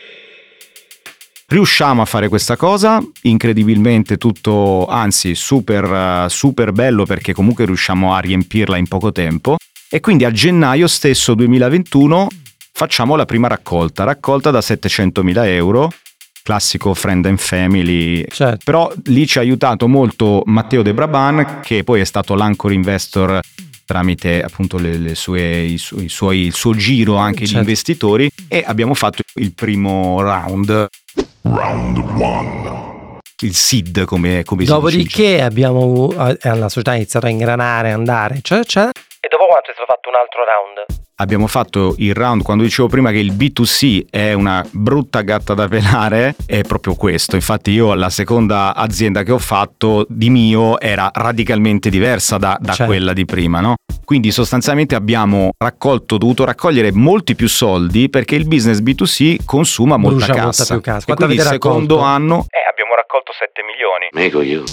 Riusciamo 1.47 2.03
a 2.03 2.05
fare 2.05 2.27
questa 2.27 2.55
cosa, 2.55 3.01
incredibilmente 3.23 4.17
tutto, 4.17 4.85
anzi 4.85 5.33
super, 5.33 6.29
super 6.29 6.71
bello 6.71 7.05
perché 7.05 7.33
comunque 7.33 7.65
riusciamo 7.65 8.13
a 8.13 8.19
riempirla 8.19 8.77
in 8.77 8.87
poco 8.87 9.11
tempo 9.11 9.55
e 9.89 9.99
quindi 9.99 10.25
a 10.25 10.31
gennaio 10.31 10.85
stesso 10.87 11.33
2021 11.33 12.27
facciamo 12.71 13.15
la 13.15 13.25
prima 13.25 13.47
raccolta, 13.47 14.03
raccolta 14.03 14.51
da 14.51 14.59
700.000 14.59 15.47
euro, 15.47 15.89
classico 16.49 16.95
friend 16.95 17.27
and 17.27 17.37
family, 17.37 18.25
Certo. 18.27 18.61
però 18.63 18.91
lì 19.05 19.27
ci 19.27 19.37
ha 19.37 19.41
aiutato 19.41 19.87
molto 19.87 20.41
Matteo 20.47 20.81
De 20.81 20.95
Braban 20.95 21.59
che 21.61 21.83
poi 21.83 22.01
è 22.01 22.05
stato 22.05 22.33
l'anchor 22.33 22.71
investor 22.73 23.39
tramite 23.85 24.41
appunto 24.41 24.79
le, 24.79 24.97
le 24.97 25.13
sue, 25.13 25.59
i, 25.59 25.77
su- 25.77 25.99
i 25.99 26.09
suoi, 26.09 26.39
il 26.47 26.53
suo 26.53 26.73
giro 26.73 27.17
anche 27.17 27.41
di 27.41 27.45
Certo. 27.45 27.59
investitori 27.59 28.31
e 28.47 28.63
abbiamo 28.65 28.95
fatto 28.95 29.21
il 29.35 29.53
primo 29.53 30.19
round 30.21 30.87
il 33.41 33.55
SID 33.55 34.03
come, 34.05 34.43
come 34.43 34.65
si 34.65 34.67
dice. 34.67 34.73
Dopodiché 34.73 35.41
abbiamo, 35.41 36.11
la 36.13 36.67
società 36.67 36.91
ha 36.91 36.95
iniziato 36.95 37.27
a 37.27 37.29
ingranare, 37.29 37.91
andare, 37.91 38.35
eccetera, 38.37 38.61
eccetera. 38.61 38.91
Dopo 39.29 39.45
quanto 39.47 39.69
è 39.69 39.73
stato 39.73 39.91
fatto 39.91 40.09
un 40.09 40.15
altro 40.15 40.43
round? 40.43 41.07
abbiamo 41.21 41.47
fatto 41.47 41.95
il 41.97 42.13
round 42.13 42.43
quando 42.43 42.63
dicevo 42.63 42.87
prima 42.87 43.11
che 43.11 43.17
il 43.17 43.33
B2C 43.33 44.05
è 44.09 44.31
una 44.31 44.65
brutta 44.71 45.21
gatta 45.21 45.53
da 45.53 45.67
pelare, 45.67 46.33
è 46.45 46.61
proprio 46.61 46.95
questo. 46.95 47.35
Infatti 47.35 47.71
io 47.71 47.93
la 47.93 48.09
seconda 48.09 48.73
azienda 48.73 49.23
che 49.23 49.33
ho 49.33 49.37
fatto 49.37 50.05
di 50.07 50.29
mio 50.29 50.79
era 50.79 51.11
radicalmente 51.13 51.89
diversa 51.89 52.37
da, 52.37 52.57
da 52.59 52.71
Certo. 52.71 52.85
quella 52.91 53.11
di 53.11 53.25
prima, 53.25 53.59
no? 53.59 53.75
Quindi 54.05 54.31
sostanzialmente 54.31 54.95
abbiamo 54.95 55.51
raccolto, 55.57 56.17
dovuto 56.17 56.45
raccogliere 56.45 56.93
molti 56.93 57.35
più 57.35 57.49
soldi 57.49 58.09
perché 58.09 58.35
il 58.35 58.47
business 58.47 58.79
B2C 58.79 59.43
consuma 59.45 59.97
molta 59.97 60.25
Brucia 60.25 60.33
molta 60.41 60.45
cassa. 60.57 60.73
più 60.73 60.81
cassa. 60.81 61.01
E 61.01 61.03
Quanto 61.03 61.25
quindi 61.25 61.43
il 61.43 61.49
secondo 61.49 61.99
anno 61.99 62.45
eh, 62.49 62.65
abbiamo 62.69 62.95
raccolto 62.95 63.33
7 63.37 63.61
milioni. 63.63 64.07
Mego 64.11 64.41
io. 64.41 64.63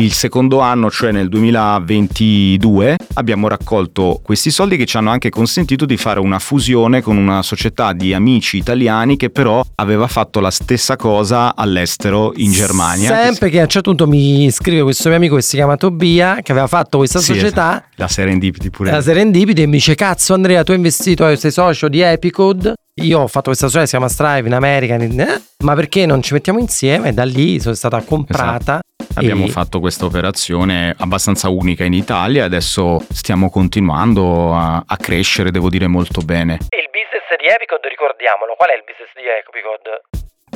Il 0.00 0.14
secondo 0.14 0.60
anno, 0.60 0.90
cioè 0.90 1.12
nel 1.12 1.28
2022, 1.28 2.96
abbiamo 3.16 3.48
raccolto 3.48 4.18
questi 4.24 4.50
soldi 4.50 4.78
che 4.78 4.86
ci 4.86 4.96
hanno 4.96 5.10
anche 5.10 5.28
consentito 5.28 5.84
di 5.84 5.98
fare 5.98 6.20
una 6.20 6.38
fusione 6.38 7.02
con 7.02 7.18
una 7.18 7.42
società 7.42 7.92
di 7.92 8.14
amici 8.14 8.56
italiani 8.56 9.18
che 9.18 9.28
però 9.28 9.62
aveva 9.74 10.06
fatto 10.06 10.40
la 10.40 10.50
stessa 10.50 10.96
cosa 10.96 11.54
all'estero 11.54 12.32
in 12.36 12.50
Germania. 12.50 13.24
Sempre 13.24 13.50
che 13.50 13.58
a 13.60 13.64
un 13.64 13.68
certo 13.68 13.90
punto 13.90 14.06
mi 14.06 14.50
scrive 14.50 14.84
questo 14.84 15.08
mio 15.08 15.18
amico 15.18 15.34
che 15.34 15.42
si 15.42 15.56
chiama 15.56 15.76
Tobia, 15.76 16.38
che 16.42 16.52
aveva 16.52 16.66
fatto 16.66 16.96
questa 16.96 17.18
Sì, 17.18 17.34
società, 17.34 17.72
esatto. 17.72 17.88
La 17.96 18.08
Serendipity 18.08 18.70
pure. 18.70 18.90
la 18.92 19.02
Serendipity, 19.02 19.60
e 19.60 19.66
mi 19.66 19.72
dice: 19.72 19.94
Cazzo, 19.94 20.32
Andrea, 20.32 20.64
tu 20.64 20.70
hai 20.70 20.78
investito, 20.78 21.36
sei 21.36 21.50
socio 21.50 21.88
di 21.88 22.00
Epicode. 22.00 22.72
Io 23.02 23.18
ho 23.20 23.26
fatto 23.26 23.48
questa 23.48 23.66
società, 23.66 23.84
si 23.84 23.90
chiama 23.90 24.08
Strive 24.08 24.48
in 24.48 24.54
America, 24.54 24.94
eh, 24.96 25.40
ma 25.62 25.74
perché 25.74 26.06
non 26.06 26.22
ci 26.22 26.32
mettiamo 26.32 26.58
insieme? 26.58 27.12
Da 27.12 27.24
lì 27.24 27.60
sono 27.60 27.74
stata 27.74 28.00
comprata. 28.00 28.80
Abbiamo 29.20 29.46
e- 29.46 29.50
fatto 29.50 29.80
questa 29.80 30.04
operazione 30.06 30.94
abbastanza 30.98 31.48
unica 31.48 31.84
in 31.84 31.92
Italia 31.92 32.42
e 32.42 32.46
adesso 32.46 33.00
stiamo 33.10 33.50
continuando 33.50 34.54
a, 34.54 34.82
a 34.86 34.96
crescere, 34.96 35.50
devo 35.50 35.68
dire 35.68 35.86
molto 35.86 36.22
bene. 36.22 36.58
E 36.68 36.78
il 36.78 36.88
business 36.90 37.28
di 37.38 37.46
Epicode, 37.46 37.88
ricordiamolo, 37.88 38.54
qual 38.56 38.70
è 38.70 38.74
il 38.74 38.84
business 38.84 39.10
di 39.14 39.22
Epicode? 39.28 40.02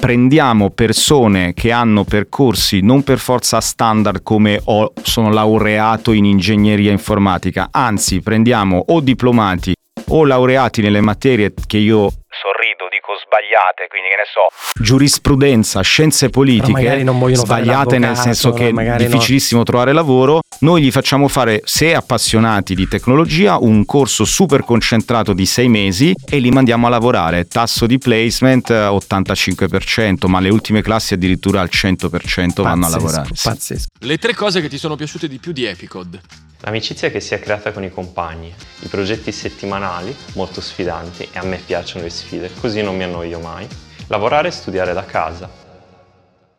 prendiamo 0.05 0.69
persone 0.69 1.55
che 1.55 1.73
hanno 1.73 2.05
percorsi 2.05 2.83
non 2.83 3.03
per 3.05 3.17
forza 3.17 3.61
standard 3.61 4.23
come 4.23 4.61
ho, 4.65 4.93
sono 5.03 5.33
laureato 5.33 6.13
in 6.13 6.27
ingegneria 6.27 6.91
informatica, 6.91 7.69
anzi 7.71 8.21
prendiamo 8.21 8.85
o 8.89 9.01
diplomati 9.01 9.73
o 10.09 10.25
laureati 10.27 10.83
nelle 10.83 11.01
materie 11.01 11.55
che 11.67 11.79
io 11.79 12.11
sorrido, 12.29 12.74
dico 13.05 13.13
sbagliate, 13.21 13.87
quindi 13.89 14.09
che 14.09 14.17
ne 14.17 14.25
so, 14.25 14.49
giurisprudenza, 14.83 15.83
scienze 15.83 16.31
politiche, 16.31 17.05
sbagliate 17.35 17.99
nel 17.99 18.17
senso 18.17 18.53
che 18.53 18.69
è 18.69 18.73
magari 18.73 19.05
no. 19.05 19.11
difficilissimo 19.11 19.63
trovare 19.63 19.93
lavoro, 19.93 20.41
noi 20.61 20.83
gli 20.83 20.91
facciamo 20.91 21.29
fare, 21.29 21.61
se 21.65 21.95
appassionati 21.95 22.75
di 22.75 22.89
tecnologia, 22.89 23.59
un 23.59 23.85
corso 23.85 24.25
super 24.25 24.65
concentrato 24.65 25.35
di 25.35 25.45
sei 25.45 25.69
mesi 25.69 26.15
e 26.27 26.39
li 26.39 26.51
mandiamo 26.51 26.87
a 26.87 26.91
lavorare. 26.91 27.47
Tasso 27.47 27.87
di 27.87 27.99
placement 27.99 28.71
eh, 28.71 28.87
85%, 28.87 30.27
ma 30.27 30.41
le 30.41 30.49
ultime 30.49 30.81
classi 30.81 31.15
addirittura 31.15 31.61
al 31.61 31.69
100% 31.71 32.63
vanno 32.63 32.87
a 32.87 32.89
lavorare. 32.89 33.29
Pazzesco. 33.41 33.87
Le 34.01 34.19
tre 34.19 34.35
cose 34.35 34.61
che 34.61 34.69
ti 34.69 34.79
sono 34.79 34.97
piaciute 34.97 35.29
di 35.29 35.39
più 35.39 35.53
di 35.53 35.65
Epicod. 35.65 36.21
L'amicizia 36.65 37.11
che 37.11 37.21
si 37.21 37.35
è 37.35 37.41
creata 37.41 37.73
con 37.73 37.85
i 37.85 37.91
compagni, 37.91 38.53
i 38.81 38.87
progetti 38.89 39.31
settimanali, 39.33 40.17
molto 40.35 40.63
sfidanti 40.63 41.29
e 41.31 41.39
a 41.39 41.45
me 41.45 41.59
piacciono 41.59 42.05
le 42.05 42.11
sfide, 42.11 42.51
così 42.59 42.81
non 42.83 42.97
mi 42.97 43.03
annoio 43.03 43.39
mai. 43.39 43.67
Lavorare 44.07 44.49
e 44.49 44.51
studiare 44.51 44.95
da 44.95 45.05
casa. 45.05 45.45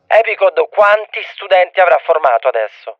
Epicode 0.07 0.69
quanti 0.71 1.19
studenti 1.33 1.79
avrà 1.79 1.97
formato 2.05 2.47
adesso? 2.47 2.97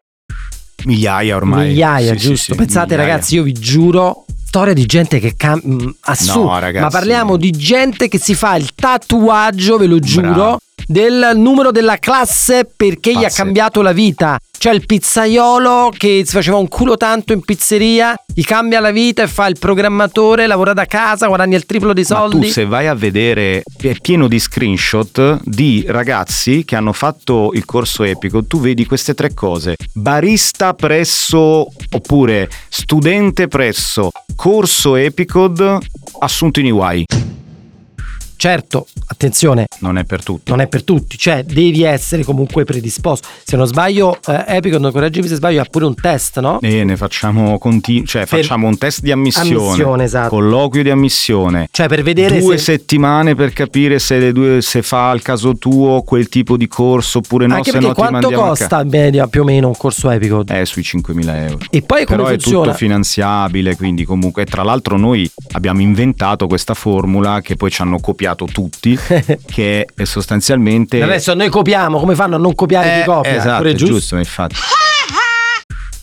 Migliaia 0.86 1.36
ormai. 1.36 1.68
Migliaia, 1.68 2.14
Sì, 2.14 2.20
sì, 2.20 2.28
giusto? 2.28 2.52
sì, 2.54 2.58
Pensate 2.58 2.96
migliaia. 2.96 3.12
ragazzi, 3.12 3.36
io 3.36 3.44
vi 3.44 3.54
giuro, 3.54 4.26
storia 4.46 4.74
di 4.74 4.86
gente 4.88 5.20
che 5.20 5.36
cambia... 5.36 5.88
assurdo. 6.06 6.50
No, 6.50 6.60
ragazzi. 6.60 6.84
Ma 6.86 6.90
parliamo 6.90 7.38
di 7.38 7.52
gente 7.52 8.08
che 8.08 8.18
si 8.18 8.34
fa 8.34 8.56
il 8.56 8.74
tatuaggio, 8.74 9.78
ve 9.78 9.86
lo 9.86 10.00
giuro, 10.00 10.32
Bravo. 10.32 10.60
del 10.88 11.32
numero 11.36 11.72
della 11.72 11.98
classe 11.98 12.66
perché 12.66 13.12
gli 13.12 13.18
ha 13.18 13.22
Pazzesco. 13.22 13.44
cambiato 13.44 13.82
la 13.84 13.92
vita. 13.92 14.40
Cioè 14.66 14.74
il 14.74 14.84
pizzaiolo 14.84 15.94
che 15.96 16.24
si 16.26 16.32
faceva 16.32 16.58
un 16.58 16.68
culo 16.68 16.98
tanto 16.98 17.34
in 17.34 17.42
pizzeria, 17.42 18.16
gli 18.34 18.42
cambia 18.42 18.80
la 18.80 18.90
vita 18.90 19.22
e 19.22 19.28
fa 19.28 19.46
il 19.46 19.60
programmatore, 19.60 20.48
lavora 20.48 20.74
da 20.74 20.86
casa, 20.86 21.28
guadagna 21.28 21.56
il 21.56 21.68
triplo 21.68 21.94
dei 21.94 22.04
Ma 22.10 22.16
soldi. 22.16 22.48
tu 22.48 22.52
se 22.52 22.66
vai 22.66 22.88
a 22.88 22.96
vedere 22.96 23.62
è 23.80 23.96
pieno 24.02 24.28
di 24.28 24.40
screenshot 24.40 25.40
di 25.44 25.86
ragazzi 25.88 26.66
che 26.66 26.76
hanno 26.76 26.94
fatto 26.94 27.52
il 27.54 27.64
corso 27.64 28.02
epico, 28.02 28.44
tu 28.46 28.60
vedi 28.60 28.88
queste 28.88 29.14
tre 29.14 29.36
cose. 29.36 29.76
Barista 29.94 30.74
presso 30.74 31.68
oppure 31.92 32.50
studente 32.68 33.48
presso 33.48 34.10
corso 34.36 34.96
Epicod 34.96 35.78
assunto 36.18 36.60
in 36.60 36.66
EY. 36.66 37.06
Certo, 38.38 38.88
attenzione, 39.08 39.66
Non 39.80 39.98
è 39.98 40.04
per 40.04 40.24
tutti. 40.24 40.52
non 40.52 40.60
è 40.62 40.68
per 40.68 40.84
tutti, 40.84 41.18
cioè 41.18 41.44
devi 41.44 41.84
essere 41.84 42.24
comunque 42.24 42.64
predisposto. 42.64 43.28
Se 43.44 43.56
non 43.56 43.66
sbaglio, 43.68 44.18
eh, 44.28 44.44
Epic, 44.48 44.74
non 44.76 44.92
correggimi 44.92 45.28
se 45.28 45.36
sbaglio, 45.36 45.62
ha 45.62 45.66
pure 45.70 45.86
un 45.86 45.96
test, 45.96 46.40
no? 46.40 46.60
E 46.62 46.84
ne 46.84 46.98
facciamo 46.98 47.58
continu- 47.58 48.06
cioè 48.08 48.26
facciamo 48.26 48.68
un 48.68 48.78
test 48.78 49.02
di 49.02 49.12
ammissione, 49.12 49.50
Ammissione, 49.56 50.04
esatto. 50.04 50.30
colloquio 50.30 50.84
di 50.84 50.90
ammissione. 50.90 51.68
Cioè 51.72 51.88
per 51.88 52.04
vedere 52.04 52.40
Due 52.40 52.58
se... 52.58 52.64
settimane 52.78 53.36
per 53.36 53.54
capire 53.54 54.00
se, 54.00 54.32
due, 54.32 54.62
se 54.62 54.82
fa 54.82 55.10
al 55.10 55.22
caso 55.22 55.56
tuo 55.58 56.02
quel 56.04 56.28
tipo 56.30 56.58
di 56.58 56.68
corso 56.68 57.20
oppure 57.20 57.48
no, 57.48 57.56
Anche 57.56 57.72
se 57.72 57.80
no 57.80 57.90
ti 57.90 57.94
quanto 57.94 58.30
costa 58.32 58.82
in 58.82 58.90
media 58.90 59.28
più 59.28 59.42
o 59.42 59.46
meno 59.46 59.68
un 59.70 59.78
corso 59.78 60.10
Epico? 60.10 60.44
È 60.46 60.66
sui 60.66 60.82
5.000 60.82 61.36
euro. 61.50 61.58
E 61.70 61.82
poi 61.82 62.06
come 62.06 62.18
Però 62.18 62.28
è 62.28 62.32
funziona? 62.34 62.66
tutto 62.66 62.78
finanziabile, 62.78 63.76
quindi 63.76 64.04
comunque. 64.04 64.44
E 64.44 64.46
tra 64.46 64.64
l'altro 64.64 64.98
noi 64.98 65.30
abbiamo 65.54 65.82
inventato 65.82 66.48
questa 66.48 66.74
formula 66.74 67.42
che 67.42 67.56
poi 67.56 67.72
ci 67.72 67.82
hanno 67.82 68.00
copiato 68.00 68.24
tutti, 68.34 68.98
che 69.46 69.88
è 69.94 70.04
sostanzialmente... 70.06 71.02
Adesso 71.04 71.36
noi 71.36 71.50
copiamo, 71.50 72.00
come 72.00 72.16
fanno 72.16 72.36
a 72.36 72.40
non 72.40 72.56
copiare 72.56 72.96
Eh, 72.96 73.00
chi 73.02 73.06
copia? 73.06 73.36
Esatto, 73.36 73.64
è 73.66 73.74
giusto? 73.74 73.94
giusto, 73.94 74.18
infatti. 74.18 74.56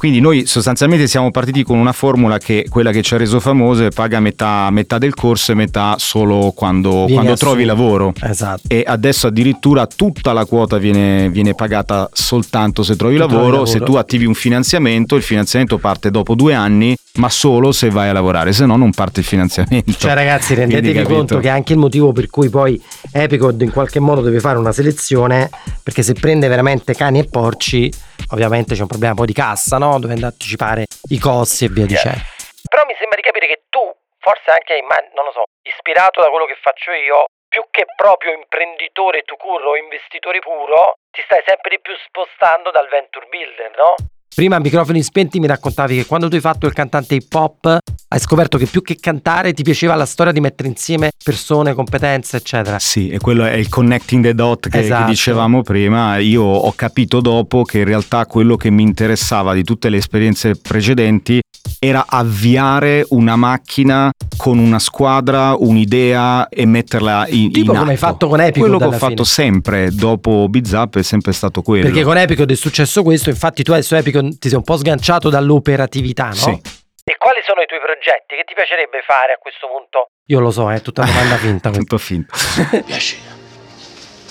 Quindi 0.03 0.19
noi 0.19 0.47
sostanzialmente 0.47 1.07
siamo 1.07 1.31
partiti 1.31 1.63
con 1.63 1.79
una 1.79 1.93
formula 1.93 2.37
che 2.39 2.67
quella 2.69 2.91
che 2.91 3.03
ci 3.03 3.15
ha 3.15 3.19
reso 3.19 3.39
famose 3.39 3.91
paga 3.91 4.19
metà, 4.19 4.69
metà 4.73 4.99
del 4.99 5.15
corso 5.15 5.53
e 5.53 5.55
metà 5.55 5.95
solo 5.97 6.51
quando, 6.57 7.07
quando 7.09 7.37
trovi 7.37 7.65
lavoro. 7.65 8.13
Esatto. 8.21 8.63
E 8.67 8.83
adesso 8.85 9.29
addirittura 9.29 9.87
tutta 9.87 10.33
la 10.33 10.45
quota 10.45 10.79
viene, 10.79 11.31
viene 11.31 11.55
pagata 11.55 12.11
soltanto 12.13 12.83
se 12.83 12.97
trovi 12.97 13.15
Se 13.15 13.21
trovi 13.21 13.35
lavoro. 13.35 13.53
lavoro. 13.53 13.71
Se 13.71 13.79
tu 13.79 13.95
attivi 13.95 14.25
un 14.25 14.35
finanziamento, 14.35 15.15
il 15.15 15.23
finanziamento 15.23 15.79
parte 15.79 16.11
dopo 16.11 16.35
due 16.35 16.53
anni, 16.53 16.97
ma 17.19 17.29
solo 17.29 17.71
se 17.71 17.89
vai 17.89 18.09
a 18.09 18.13
lavorare, 18.13 18.53
se 18.53 18.67
no 18.67 18.77
non 18.77 18.91
parte 18.91 19.21
il 19.21 19.27
finanziamento. 19.27 19.93
Cioè 19.97 20.15
ragazzi 20.15 20.55
rendetevi 20.55 21.03
conto 21.03 21.39
che 21.39 21.49
anche 21.49 21.75
il 21.75 21.79
motivo 21.79 22.11
per 22.11 22.29
cui 22.29 22.49
poi 22.49 22.83
Epicod 23.13 23.61
in 23.61 23.71
qualche 23.71 24.01
modo 24.01 24.21
deve 24.21 24.41
fare 24.41 24.59
una 24.59 24.73
selezione 24.73 25.49
perché 25.81 26.03
se 26.03 26.15
prende 26.15 26.49
veramente 26.49 26.93
cani 26.93 27.21
e 27.21 27.25
porci 27.25 27.89
ovviamente 28.31 28.75
c'è 28.75 28.83
un 28.83 28.89
problema 28.89 29.15
poi 29.15 29.27
di 29.27 29.33
cassa 29.33 29.79
no? 29.79 29.99
dove 29.99 30.15
andare 30.15 30.31
a 30.31 30.35
anticipare 30.35 30.87
i 31.11 31.19
costi 31.19 31.65
e 31.65 31.69
via 31.69 31.87
dicendo 31.87 32.23
però 32.69 32.85
mi 32.87 32.95
sembra 32.99 33.17
di 33.17 33.23
capire 33.23 33.47
che 33.47 33.65
tu 33.69 33.83
forse 34.19 34.51
anche 34.51 34.81
ma- 34.83 35.03
non 35.15 35.27
lo 35.27 35.33
so 35.33 35.45
ispirato 35.63 36.21
da 36.21 36.29
quello 36.29 36.47
che 36.47 36.57
faccio 36.61 36.93
io 36.93 37.27
più 37.49 37.65
che 37.71 37.85
proprio 37.97 38.33
imprenditore 38.33 39.23
tu 39.23 39.37
curro 39.37 39.71
o 39.71 39.77
investitore 39.77 40.39
puro 40.39 40.97
ti 41.11 41.21
stai 41.25 41.43
sempre 41.45 41.77
di 41.77 41.81
più 41.81 41.93
spostando 42.07 42.71
dal 42.71 42.89
venture 42.89 43.27
builder 43.29 43.77
no? 43.77 43.95
Prima 44.35 44.57
a 44.57 44.61
microfoni 44.61 45.03
spenti 45.03 45.39
mi 45.41 45.47
raccontavi 45.47 45.95
che 45.97 46.07
quando 46.07 46.29
tu 46.29 46.37
hai 46.37 46.41
fatto 46.41 46.67
il 46.67 46.73
cantante 46.73 47.15
hip 47.17 47.33
hop 47.35 47.79
hai 48.09 48.19
scoperto 48.19 48.57
che 48.57 48.65
più 48.67 48.81
che 48.83 48.97
cantare 48.99 49.53
ti 49.53 49.63
piaceva 49.63 49.95
la 49.95 50.07
storia 50.07 50.33
di 50.33 50.41
mettere 50.41 50.69
insieme 50.69 51.11
persone, 51.23 51.75
competenze, 51.75 52.39
eccetera. 52.39 52.79
Sì, 52.79 53.09
e 53.11 53.19
quello 53.19 53.45
è 53.45 53.53
il 53.55 53.69
connecting 53.69 54.23
the 54.25 54.35
dot 54.35 54.63
che, 54.65 54.71
che 54.71 54.79
Esatto. 54.85 55.11
dicevamo 55.11 55.63
prima. 55.63 56.17
Io 56.19 56.43
ho 56.43 56.73
capito 56.75 57.21
dopo 57.21 57.63
che 57.63 57.79
in 57.81 57.85
realtà 57.85 58.25
quello 58.27 58.57
che 58.57 58.71
mi 58.71 58.83
interessava 58.83 59.53
di 59.55 59.65
tutte 59.65 59.89
le 59.91 59.99
esperienze 59.99 60.57
precedenti 60.57 61.41
era 61.79 62.05
avviare 62.09 63.05
una 63.11 63.37
macchina 63.37 64.11
con 64.37 64.59
una 64.59 64.79
squadra, 64.79 65.55
un'idea 65.59 66.49
e 66.49 66.65
metterla 66.67 67.27
in, 67.29 67.51
Tipo 67.53 67.73
in 67.73 67.79
come 67.79 67.91
hai 67.91 67.97
atto. 67.97 68.07
fatto 68.07 68.29
con 68.29 68.41
Epicode 68.41 68.61
Quello 68.61 68.79
che 68.79 68.85
ho 68.85 68.89
alla 68.89 68.99
fatto 68.99 69.25
fine. 69.25 69.27
sempre 69.27 69.91
dopo 69.93 70.47
Bizzap 70.49 70.99
è 70.99 71.03
sempre 71.03 71.33
stato 71.33 71.63
quello. 71.63 71.85
Perché 71.85 72.03
con 72.03 72.17
Epicod 72.17 72.51
è 72.51 72.55
successo 72.57 73.03
questo, 73.03 73.31
infatti 73.31 73.63
tu 73.63 73.73
adesso 73.73 73.95
Epicod 73.97 74.22
ti 74.39 74.49
sei 74.49 74.59
un 74.59 74.65
po' 74.65 74.77
sganciato 74.77 75.29
dall'operatività, 75.29 76.27
no? 76.29 76.35
Sì. 76.35 76.61
E 77.05 77.17
quali 77.19 77.41
sono 77.45 77.61
i 77.63 77.67
tuoi 77.67 77.81
progetti? 77.81 78.37
Che 78.37 78.45
ti 78.47 78.55
piacerebbe 78.55 79.03
fare 79.05 79.33
a 79.33 79.39
questo 79.39 79.67
punto? 79.67 80.11
Io 80.27 80.39
lo 80.39 80.51
so, 80.51 80.71
è 80.71 80.81
tutta 80.81 81.03
una 81.03 81.11
domanda 81.11 81.37
finta. 81.43 81.71
Tutto 81.71 81.99
finto. 81.99 82.33
Piace. 82.87 83.17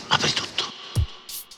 Apri 0.08 0.32
tutto. 0.32 0.50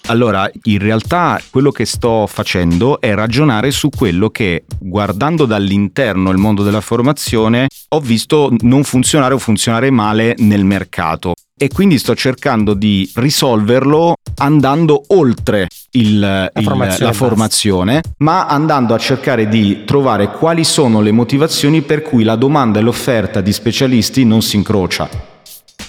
Allora, 0.08 0.50
in 0.64 0.80
realtà 0.80 1.40
quello 1.50 1.72
che 1.72 1.86
sto 1.86 2.28
facendo 2.28 3.00
è 3.00 3.14
ragionare 3.14 3.72
su 3.72 3.90
quello 3.90 4.30
che, 4.30 4.66
guardando 4.80 5.46
dall'interno 5.46 6.30
il 6.30 6.38
mondo 6.38 6.64
della 6.64 6.82
formazione, 6.82 7.68
ho 7.90 8.00
visto 8.00 8.50
non 8.62 8.84
funzionare 8.84 9.34
o 9.34 9.38
funzionare 9.38 9.92
male 9.92 10.34
nel 10.40 10.66
mercato. 10.66 11.34
E 11.56 11.68
quindi 11.70 11.98
sto 12.00 12.16
cercando 12.16 12.74
di 12.74 13.10
risolverlo 13.16 14.16
andando 14.38 15.04
oltre 15.10 15.68
il- 15.92 16.20
La 16.20 16.52
il- 16.56 16.64
formazione 16.64 17.06
la 17.06 17.14
formazione, 17.14 18.02
ma 18.18 18.48
andando 18.48 18.94
a 18.94 18.98
cercare 18.98 19.48
di 19.48 19.84
trovare 19.86 20.32
quali 20.32 20.64
sono 20.64 21.02
le 21.02 21.12
motivazioni 21.12 21.82
per 21.82 22.02
cui 22.02 22.24
la 22.24 22.36
domanda 22.36 22.80
e 22.80 22.82
l'offerta 22.82 23.42
di 23.42 23.54
specialisti 23.54 24.26
non 24.26 24.42
si 24.42 24.56
incrocia. 24.56 25.08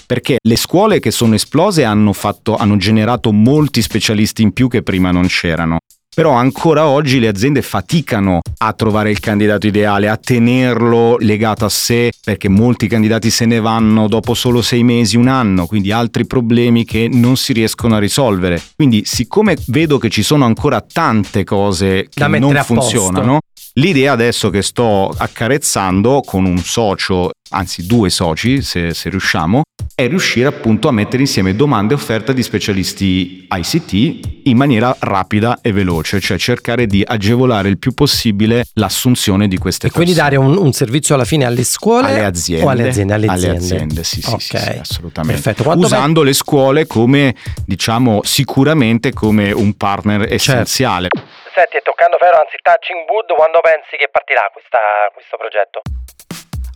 Perché 0.07 0.37
le 0.41 0.57
scuole 0.57 1.01
che 1.01 1.11
sono 1.11 1.35
esplose 1.35 1.83
hanno, 1.85 2.13
fatto, 2.13 2.57
hanno 2.57 2.77
generato 2.77 3.33
molti 3.33 3.81
specialisti 3.81 4.43
in 4.43 4.53
più 4.53 4.69
che 4.69 4.83
prima 4.83 5.11
non 5.11 5.27
c'erano. 5.27 5.79
Però 6.15 6.31
ancora 6.31 6.87
oggi 6.87 7.19
le 7.19 7.27
aziende 7.27 7.61
faticano 7.61 8.41
a 8.59 8.73
trovare 8.73 9.11
il 9.11 9.19
candidato 9.19 9.67
ideale, 9.67 10.09
a 10.09 10.17
tenerlo 10.17 11.17
legato 11.19 11.65
a 11.65 11.69
sé, 11.69 12.13
perché 12.23 12.49
molti 12.49 12.87
candidati 12.87 13.31
se 13.31 13.47
ne 13.47 13.59
vanno 13.59 14.07
dopo 14.07 14.33
solo 14.33 14.63
sei 14.63 14.85
mesi, 14.85 15.17
un 15.17 15.27
anno, 15.27 15.67
quindi 15.67 15.91
altri 15.91 16.25
problemi 16.25 16.85
che 16.85 17.09
non 17.11 17.37
si 17.37 17.53
riescono 17.53 17.97
a 17.97 17.99
risolvere. 17.99 18.63
Quindi 18.77 19.03
siccome 19.05 19.57
vedo 19.67 19.99
che 19.99 20.09
ci 20.09 20.23
sono 20.23 20.45
ancora 20.45 20.81
tante 20.81 21.43
cose 21.43 22.09
che 22.09 22.27
non 22.39 22.61
funzionano, 22.65 23.41
L'idea 23.77 24.13
adesso 24.13 24.51
che 24.51 24.63
sto 24.63 25.09
accarezzando 25.09 26.21
con 26.25 26.45
un 26.45 26.59
socio, 26.59 27.31
anzi 27.51 27.85
due 27.87 28.09
soci 28.09 28.63
se, 28.63 28.95
se 28.95 29.11
riusciamo, 29.11 29.63
è 29.97 30.07
riuscire 30.07 30.47
appunto 30.47 30.87
a 30.87 30.93
mettere 30.93 31.23
insieme 31.23 31.57
domande 31.57 31.93
e 31.93 31.97
offerta 31.97 32.33
di 32.33 32.45
specialisti 32.45 33.49
ICT 33.51 34.43
in 34.45 34.57
maniera 34.57 34.95
rapida 35.01 35.59
e 35.61 35.73
veloce, 35.73 36.21
cioè 36.21 36.39
cercare 36.39 36.87
di 36.87 37.03
agevolare 37.05 37.69
il 37.69 37.79
più 37.79 37.95
possibile 37.95 38.65
l'assunzione 38.75 39.49
di 39.49 39.59
queste 39.59 39.89
E 39.89 39.91
quindi 39.91 40.13
persone. 40.13 40.37
dare 40.37 40.41
un, 40.45 40.57
un 40.57 40.73
servizio 40.73 41.17
alla 41.17 41.25
fine 41.25 41.45
alle 41.45 41.65
scuole 41.65 42.07
alle 42.11 42.25
aziende, 42.25 42.65
o 42.65 42.69
alle 42.69 42.89
aziende? 42.89 43.13
Alle 43.15 43.27
aziende, 43.27 43.57
aziende, 43.59 44.05
sì, 44.05 44.23
sì, 44.23 44.37
sì, 44.39 44.55
Ok. 44.57 44.63
sì, 44.63 44.79
assolutamente. 44.79 45.41
Perfetto. 45.43 45.65
Quanto 45.65 45.87
Usando 45.87 46.23
le 46.23 46.33
scuole 46.33 46.87
come, 46.87 47.35
diciamo, 47.67 48.21
sicuramente 48.23 49.13
come 49.13 49.51
un 49.51 49.73
partner 49.75 50.29
Certo. 50.39 51.11
Senti, 51.55 51.81
toccando 51.83 52.19
ferro, 52.19 52.39
anzi 52.41 52.59
touching 52.61 53.09
wood, 53.09 53.33
quando 53.33 53.61
pensi 53.61 53.97
che 53.97 54.09
partirà 54.09 54.51
questa- 54.53 55.09
questo 55.13 55.37
progetto? 55.37 55.83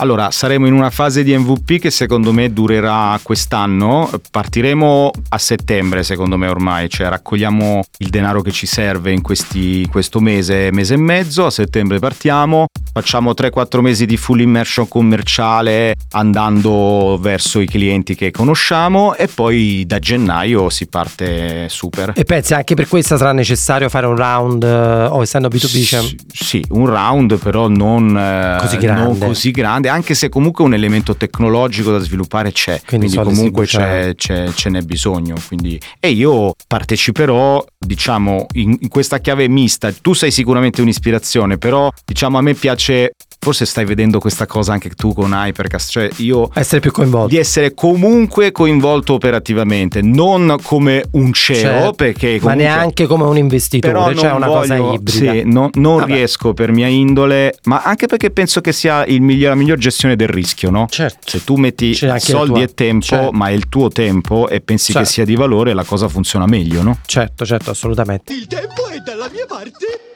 Allora, 0.00 0.31
saremo 0.31 0.69
in 0.69 0.75
una 0.75 0.90
fase 0.90 1.25
di 1.25 1.37
MVP 1.37 1.81
che 1.81 1.90
secondo 1.90 2.33
me 2.33 2.52
durerà 2.52 3.19
quest'anno. 3.21 4.09
Partiremo 4.31 5.11
a 5.31 5.38
settembre, 5.38 6.05
secondo 6.05 6.37
me 6.37 6.47
ormai, 6.47 6.88
cioè 6.88 7.09
raccogliamo 7.09 7.83
il 7.99 8.09
denaro 8.09 8.40
che 8.40 8.52
ci 8.52 8.67
serve 8.67 9.11
in 9.11 9.23
questi, 9.23 9.85
questo 9.90 10.21
mese, 10.21 10.71
mese 10.71 10.95
e 10.95 10.99
mezzo. 10.99 11.47
A 11.47 11.50
settembre 11.50 11.99
partiamo, 11.99 12.67
facciamo 12.93 13.33
3-4 13.33 13.81
mesi 13.81 14.07
di 14.07 14.17
full 14.17 14.38
immersion 14.38 14.87
commerciale 14.87 15.95
andando 16.12 17.19
verso 17.21 17.59
i 17.59 17.67
clienti 17.67 18.14
che 18.14 18.31
conosciamo 18.31 19.17
e 19.17 19.26
poi 19.26 19.83
da 19.85 19.99
gennaio 19.99 20.71
si 20.71 20.87
parte 20.87 21.69
super. 21.69 22.12
E 22.14 22.23
pensi 22.23 22.55
anche 22.55 22.75
per 22.75 22.87
questo 22.87 23.17
sarà 23.17 23.33
necessario 23.33 23.88
fare 23.88 24.07
un 24.07 24.14
round 24.14 24.62
eh, 24.62 25.07
o 25.07 25.23
essendo 25.23 25.49
B2B? 25.49 25.85
cioè- 25.85 26.00
Sì, 26.02 26.17
sì, 26.33 26.64
un 26.71 26.87
round 26.87 27.37
però 27.38 27.67
non 27.67 28.17
eh, 28.17 28.59
Così 28.61 28.76
grande. 28.76 29.02
non 29.02 29.19
così 29.19 29.50
grande, 29.50 29.87
anche 29.88 30.14
se 30.14 30.28
comunque 30.28 30.64
un 30.64 30.75
elemento 30.75 31.16
tecnologico 31.16 31.90
da 31.90 31.99
sviluppare 31.99 32.52
c'è, 32.52 32.80
Quindi 32.87 33.09
quindi, 33.09 33.30
comunque 33.35 33.66
c'è, 33.66 34.14
c'è- 34.14 34.52
ce 34.52 34.68
n'è 34.71 34.83
bisogno. 34.83 35.35
quindi- 35.47 35.80
E 36.00 36.11
io 36.11 36.54
parteciperò, 36.66 37.64
diciamo, 37.78 38.47
in, 38.54 38.76
in 38.80 38.88
questa 38.88 39.18
chiave 39.18 39.49
mista. 39.49 39.92
Tu 39.92 40.12
sei 40.14 40.30
sicuramente 40.30 40.80
un'ispirazione, 40.80 41.59
però 41.59 41.90
diciamo 42.04 42.38
a 42.38 42.40
me 42.42 42.54
piace, 42.54 43.12
forse 43.40 43.64
stai 43.66 43.85
vedendo 43.85 44.18
questa 44.18 44.47
cosa 44.47 44.73
anche 44.73 44.90
tu 44.90 45.14
con 45.14 45.33
Hypercast, 45.33 45.90
cioè 45.90 46.09
io... 46.16 46.50
Essere 46.54 46.80
più 46.80 46.90
coinvolto. 46.90 47.28
Di 47.28 47.37
essere 47.38 47.73
comunque 47.73 48.52
coinvolto 48.52 49.14
operativamente, 49.14 50.02
non 50.02 50.57
come 50.62 51.04
un 51.12 51.33
CEO, 51.33 51.57
Certo, 51.61 51.92
perché 51.92 52.33
ma 52.35 52.38
comunque... 52.40 52.62
neanche 52.64 53.07
come 53.07 53.25
un 53.25 53.37
investitore, 53.37 53.92
Però 53.92 54.12
cioè 54.12 54.28
non 54.28 54.37
una 54.38 54.47
cosa 54.47 54.76
voglio- 54.76 54.95
ibrida. 54.95 55.33
Sì, 55.33 55.42
no- 55.45 55.71
non 55.75 55.97
Vabbè. 55.99 56.12
riesco 56.14 56.52
per 56.52 56.73
mia 56.73 56.88
indole, 56.88 57.54
ma 57.64 57.83
anche 57.83 58.07
perché 58.07 58.30
penso 58.30 58.61
che 58.61 58.73
sia 58.73 59.04
il 59.07 59.23
miglior- 59.23 59.50
la 59.50 59.54
miglior 59.57 59.78
gestione 59.78 60.16
del 60.16 60.28
rischio, 60.28 60.71
no? 60.71 60.87
Certo. 60.90 61.28
Se 61.30 61.45
tu 61.45 61.54
metti 61.57 61.95
soldi 61.95 62.52
tua- 62.52 62.62
e 62.62 62.75
tempo, 62.75 63.04
certo. 63.04 63.33
ma 63.33 63.49
è 63.49 63.52
il 63.52 63.68
tuo 63.68 63.88
tempo 63.88 64.49
e 64.49 64.61
pensi 64.61 64.92
Certo. 64.92 65.07
che 65.07 65.12
sia 65.14 65.25
di 65.25 65.37
valore, 65.37 65.73
la 65.75 65.85
cosa 65.85 66.09
funziona 66.09 66.45
meglio, 66.47 66.83
no? 66.83 66.99
Certo, 67.07 67.47
certo, 67.47 67.71
assolutamente. 67.71 68.33
Il 68.33 68.47
tempo 68.47 68.88
è 68.88 68.99
dalla 68.99 69.28
mia 69.33 69.47
parte. 69.47 70.07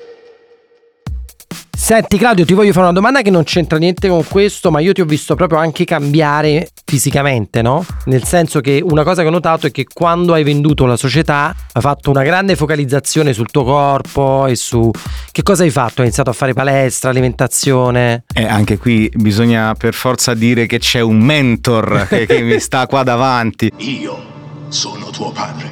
Senti 1.92 2.16
Claudio, 2.16 2.46
ti 2.46 2.54
voglio 2.54 2.72
fare 2.72 2.86
una 2.86 2.94
domanda 2.94 3.20
che 3.20 3.28
non 3.28 3.44
c'entra 3.44 3.76
niente 3.76 4.08
con 4.08 4.24
questo, 4.26 4.70
ma 4.70 4.80
io 4.80 4.94
ti 4.94 5.02
ho 5.02 5.04
visto 5.04 5.34
proprio 5.34 5.58
anche 5.58 5.84
cambiare 5.84 6.70
fisicamente, 6.86 7.60
no? 7.60 7.84
Nel 8.06 8.24
senso 8.24 8.62
che 8.62 8.80
una 8.82 9.02
cosa 9.02 9.20
che 9.20 9.28
ho 9.28 9.30
notato 9.30 9.66
è 9.66 9.70
che 9.70 9.84
quando 9.92 10.32
hai 10.32 10.42
venduto 10.42 10.86
la 10.86 10.96
società 10.96 11.54
hai 11.70 11.82
fatto 11.82 12.08
una 12.08 12.22
grande 12.22 12.56
focalizzazione 12.56 13.34
sul 13.34 13.50
tuo 13.50 13.64
corpo 13.64 14.46
e 14.46 14.56
su 14.56 14.90
che 15.30 15.42
cosa 15.42 15.64
hai 15.64 15.70
fatto? 15.70 15.96
Hai 16.00 16.06
iniziato 16.06 16.30
a 16.30 16.32
fare 16.32 16.54
palestra, 16.54 17.10
alimentazione? 17.10 18.24
E 18.32 18.42
anche 18.42 18.78
qui 18.78 19.12
bisogna 19.14 19.74
per 19.74 19.92
forza 19.92 20.32
dire 20.32 20.64
che 20.64 20.78
c'è 20.78 21.00
un 21.00 21.18
mentor 21.18 22.06
che, 22.08 22.24
che 22.24 22.40
mi 22.40 22.58
sta 22.58 22.86
qua 22.86 23.02
davanti. 23.02 23.70
Io 23.76 24.16
sono 24.68 25.10
tuo 25.10 25.30
padre. 25.30 25.68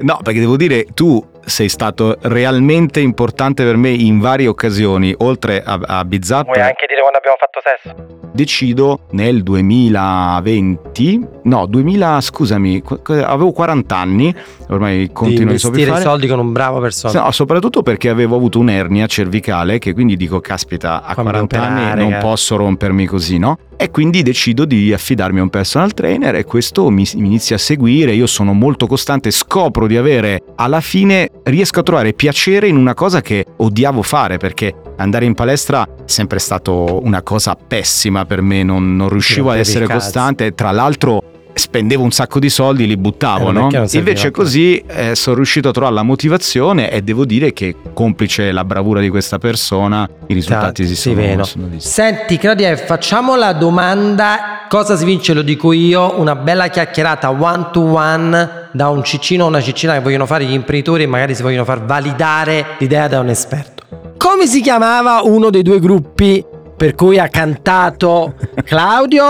No, 0.00 0.20
perché 0.22 0.40
devo 0.40 0.56
dire, 0.56 0.86
tu 0.94 1.22
sei 1.48 1.68
stato 1.68 2.16
realmente 2.22 3.00
importante 3.00 3.64
per 3.64 3.76
me 3.76 3.90
in 3.90 4.20
varie 4.20 4.46
occasioni, 4.46 5.14
oltre 5.18 5.62
a, 5.62 5.78
a 5.82 6.04
Bizzap. 6.04 6.46
dire 6.86 7.00
quando 7.00 7.18
abbiamo 7.18 7.36
fatto 7.38 7.60
sesso? 7.62 8.18
decido 8.38 9.00
nel 9.10 9.42
2020, 9.42 11.26
no 11.44 11.66
2000, 11.66 12.20
scusami, 12.20 12.80
avevo 13.24 13.50
40 13.50 13.96
anni, 13.96 14.32
ormai 14.68 14.98
Di 14.98 15.12
continuo 15.12 15.48
a 15.48 15.54
investire 15.54 15.90
i 15.90 16.00
soldi 16.00 16.28
con 16.28 16.38
un 16.38 16.52
bravo 16.52 16.78
personaggio. 16.78 17.20
No, 17.20 17.32
soprattutto 17.32 17.82
perché 17.82 18.08
avevo 18.08 18.36
avuto 18.36 18.60
un'ernia 18.60 19.06
cervicale 19.06 19.78
che 19.78 19.92
quindi 19.92 20.16
dico, 20.16 20.38
caspita, 20.40 21.02
a 21.02 21.14
Fammi 21.14 21.30
40 21.30 21.56
operare, 21.56 21.80
anni 21.80 22.00
non 22.00 22.12
eh. 22.12 22.18
posso 22.18 22.54
rompermi 22.54 23.06
così, 23.06 23.38
no? 23.38 23.58
E 23.80 23.92
quindi 23.92 24.24
decido 24.24 24.64
di 24.64 24.92
affidarmi 24.92 25.38
a 25.38 25.42
un 25.44 25.50
personal 25.50 25.94
trainer 25.94 26.34
e 26.34 26.42
questo 26.42 26.90
mi, 26.90 27.08
mi 27.14 27.26
inizia 27.26 27.54
a 27.54 27.60
seguire, 27.60 28.12
io 28.12 28.26
sono 28.26 28.52
molto 28.52 28.88
costante, 28.88 29.30
scopro 29.30 29.86
di 29.86 29.96
avere, 29.96 30.42
alla 30.56 30.80
fine 30.80 31.30
riesco 31.44 31.78
a 31.78 31.82
trovare 31.84 32.12
piacere 32.12 32.66
in 32.66 32.76
una 32.76 32.94
cosa 32.94 33.20
che 33.20 33.46
odiavo 33.56 34.02
fare 34.02 34.36
perché 34.36 34.74
andare 34.96 35.26
in 35.26 35.34
palestra 35.34 35.84
è 35.84 36.02
sempre 36.06 36.40
stato 36.40 37.00
una 37.04 37.22
cosa 37.22 37.54
pessima 37.54 38.24
per 38.24 38.42
me, 38.42 38.64
non, 38.64 38.96
non 38.96 39.08
riuscivo 39.08 39.50
a 39.50 39.54
rompevi 39.54 39.70
essere 39.70 39.86
costante, 39.86 40.54
tra 40.56 40.72
l'altro 40.72 41.22
spendevo 41.58 42.02
un 42.02 42.10
sacco 42.10 42.38
di 42.38 42.48
soldi, 42.48 42.86
li 42.86 42.96
buttavo, 42.96 43.50
Eh, 43.50 43.52
no? 43.52 43.68
Invece 43.92 44.30
così 44.30 44.82
eh, 44.86 45.14
sono 45.14 45.36
riuscito 45.36 45.68
a 45.68 45.72
trovare 45.72 45.94
la 45.94 46.02
motivazione 46.02 46.90
e 46.90 47.02
devo 47.02 47.24
dire 47.24 47.52
che 47.52 47.74
complice 47.92 48.52
la 48.52 48.64
bravura 48.64 49.00
di 49.00 49.08
questa 49.08 49.38
persona, 49.38 50.08
i 50.28 50.34
risultati 50.34 50.86
si 50.86 50.94
Sì, 50.96 51.14
sono, 51.14 51.44
sono 51.44 51.66
visti. 51.66 51.88
Senti, 51.88 52.38
Claudia, 52.38 52.76
facciamo 52.76 53.36
la 53.36 53.52
domanda: 53.52 54.66
cosa 54.68 54.96
si 54.96 55.04
vince? 55.04 55.34
Lo 55.34 55.42
dico 55.42 55.72
io, 55.72 56.18
una 56.18 56.34
bella 56.36 56.68
chiacchierata 56.68 57.30
one 57.30 57.68
to 57.72 57.80
one 57.82 58.66
da 58.72 58.88
un 58.88 59.02
ciccino 59.02 59.44
o 59.44 59.48
una 59.48 59.60
ciccina 59.60 59.94
che 59.94 60.00
vogliono 60.00 60.26
fare 60.26 60.44
gli 60.44 60.52
imprenditori 60.52 61.02
e 61.02 61.06
magari 61.06 61.34
si 61.34 61.42
vogliono 61.42 61.64
far 61.64 61.84
validare 61.84 62.64
l'idea 62.78 63.08
da 63.08 63.20
un 63.20 63.28
esperto. 63.28 63.82
Come 64.16 64.46
si 64.46 64.60
chiamava 64.60 65.20
uno 65.24 65.50
dei 65.50 65.62
due 65.62 65.80
gruppi 65.80 66.44
per 66.76 66.94
cui 66.94 67.18
ha 67.18 67.28
cantato 67.28 68.34
Claudio? 68.64 69.24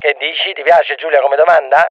Che 0.00 0.16
dici? 0.18 0.54
Ti 0.54 0.62
piace 0.62 0.94
Giulia 0.96 1.20
come 1.20 1.36
domanda? 1.36 1.84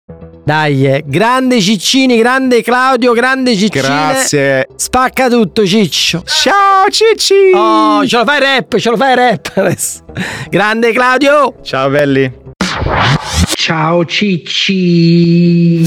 Dai, 0.44 0.84
eh, 0.88 1.04
grande 1.06 1.62
Ciccini, 1.62 2.18
grande 2.18 2.64
Claudio, 2.64 3.14
grande 3.14 3.56
Ciccine. 3.56 3.84
Grazie. 3.84 4.68
Spacca 4.76 5.30
tutto, 5.30 5.64
Ciccio. 5.64 6.24
Ciao 6.26 6.90
Cicci! 6.90 7.52
Oh, 7.54 8.04
ce 8.08 8.18
lo 8.18 8.24
fai 8.26 8.40
rap, 8.40 8.76
ce 8.78 8.90
lo 8.90 8.98
fai 8.98 9.14
rap 9.14 9.52
adesso. 9.54 10.06
Grande 10.50 10.92
Claudio. 10.92 11.54
Ciao 11.62 11.88
belli! 11.90 12.34
Ciao 13.54 14.04
Cicci. 14.06 15.84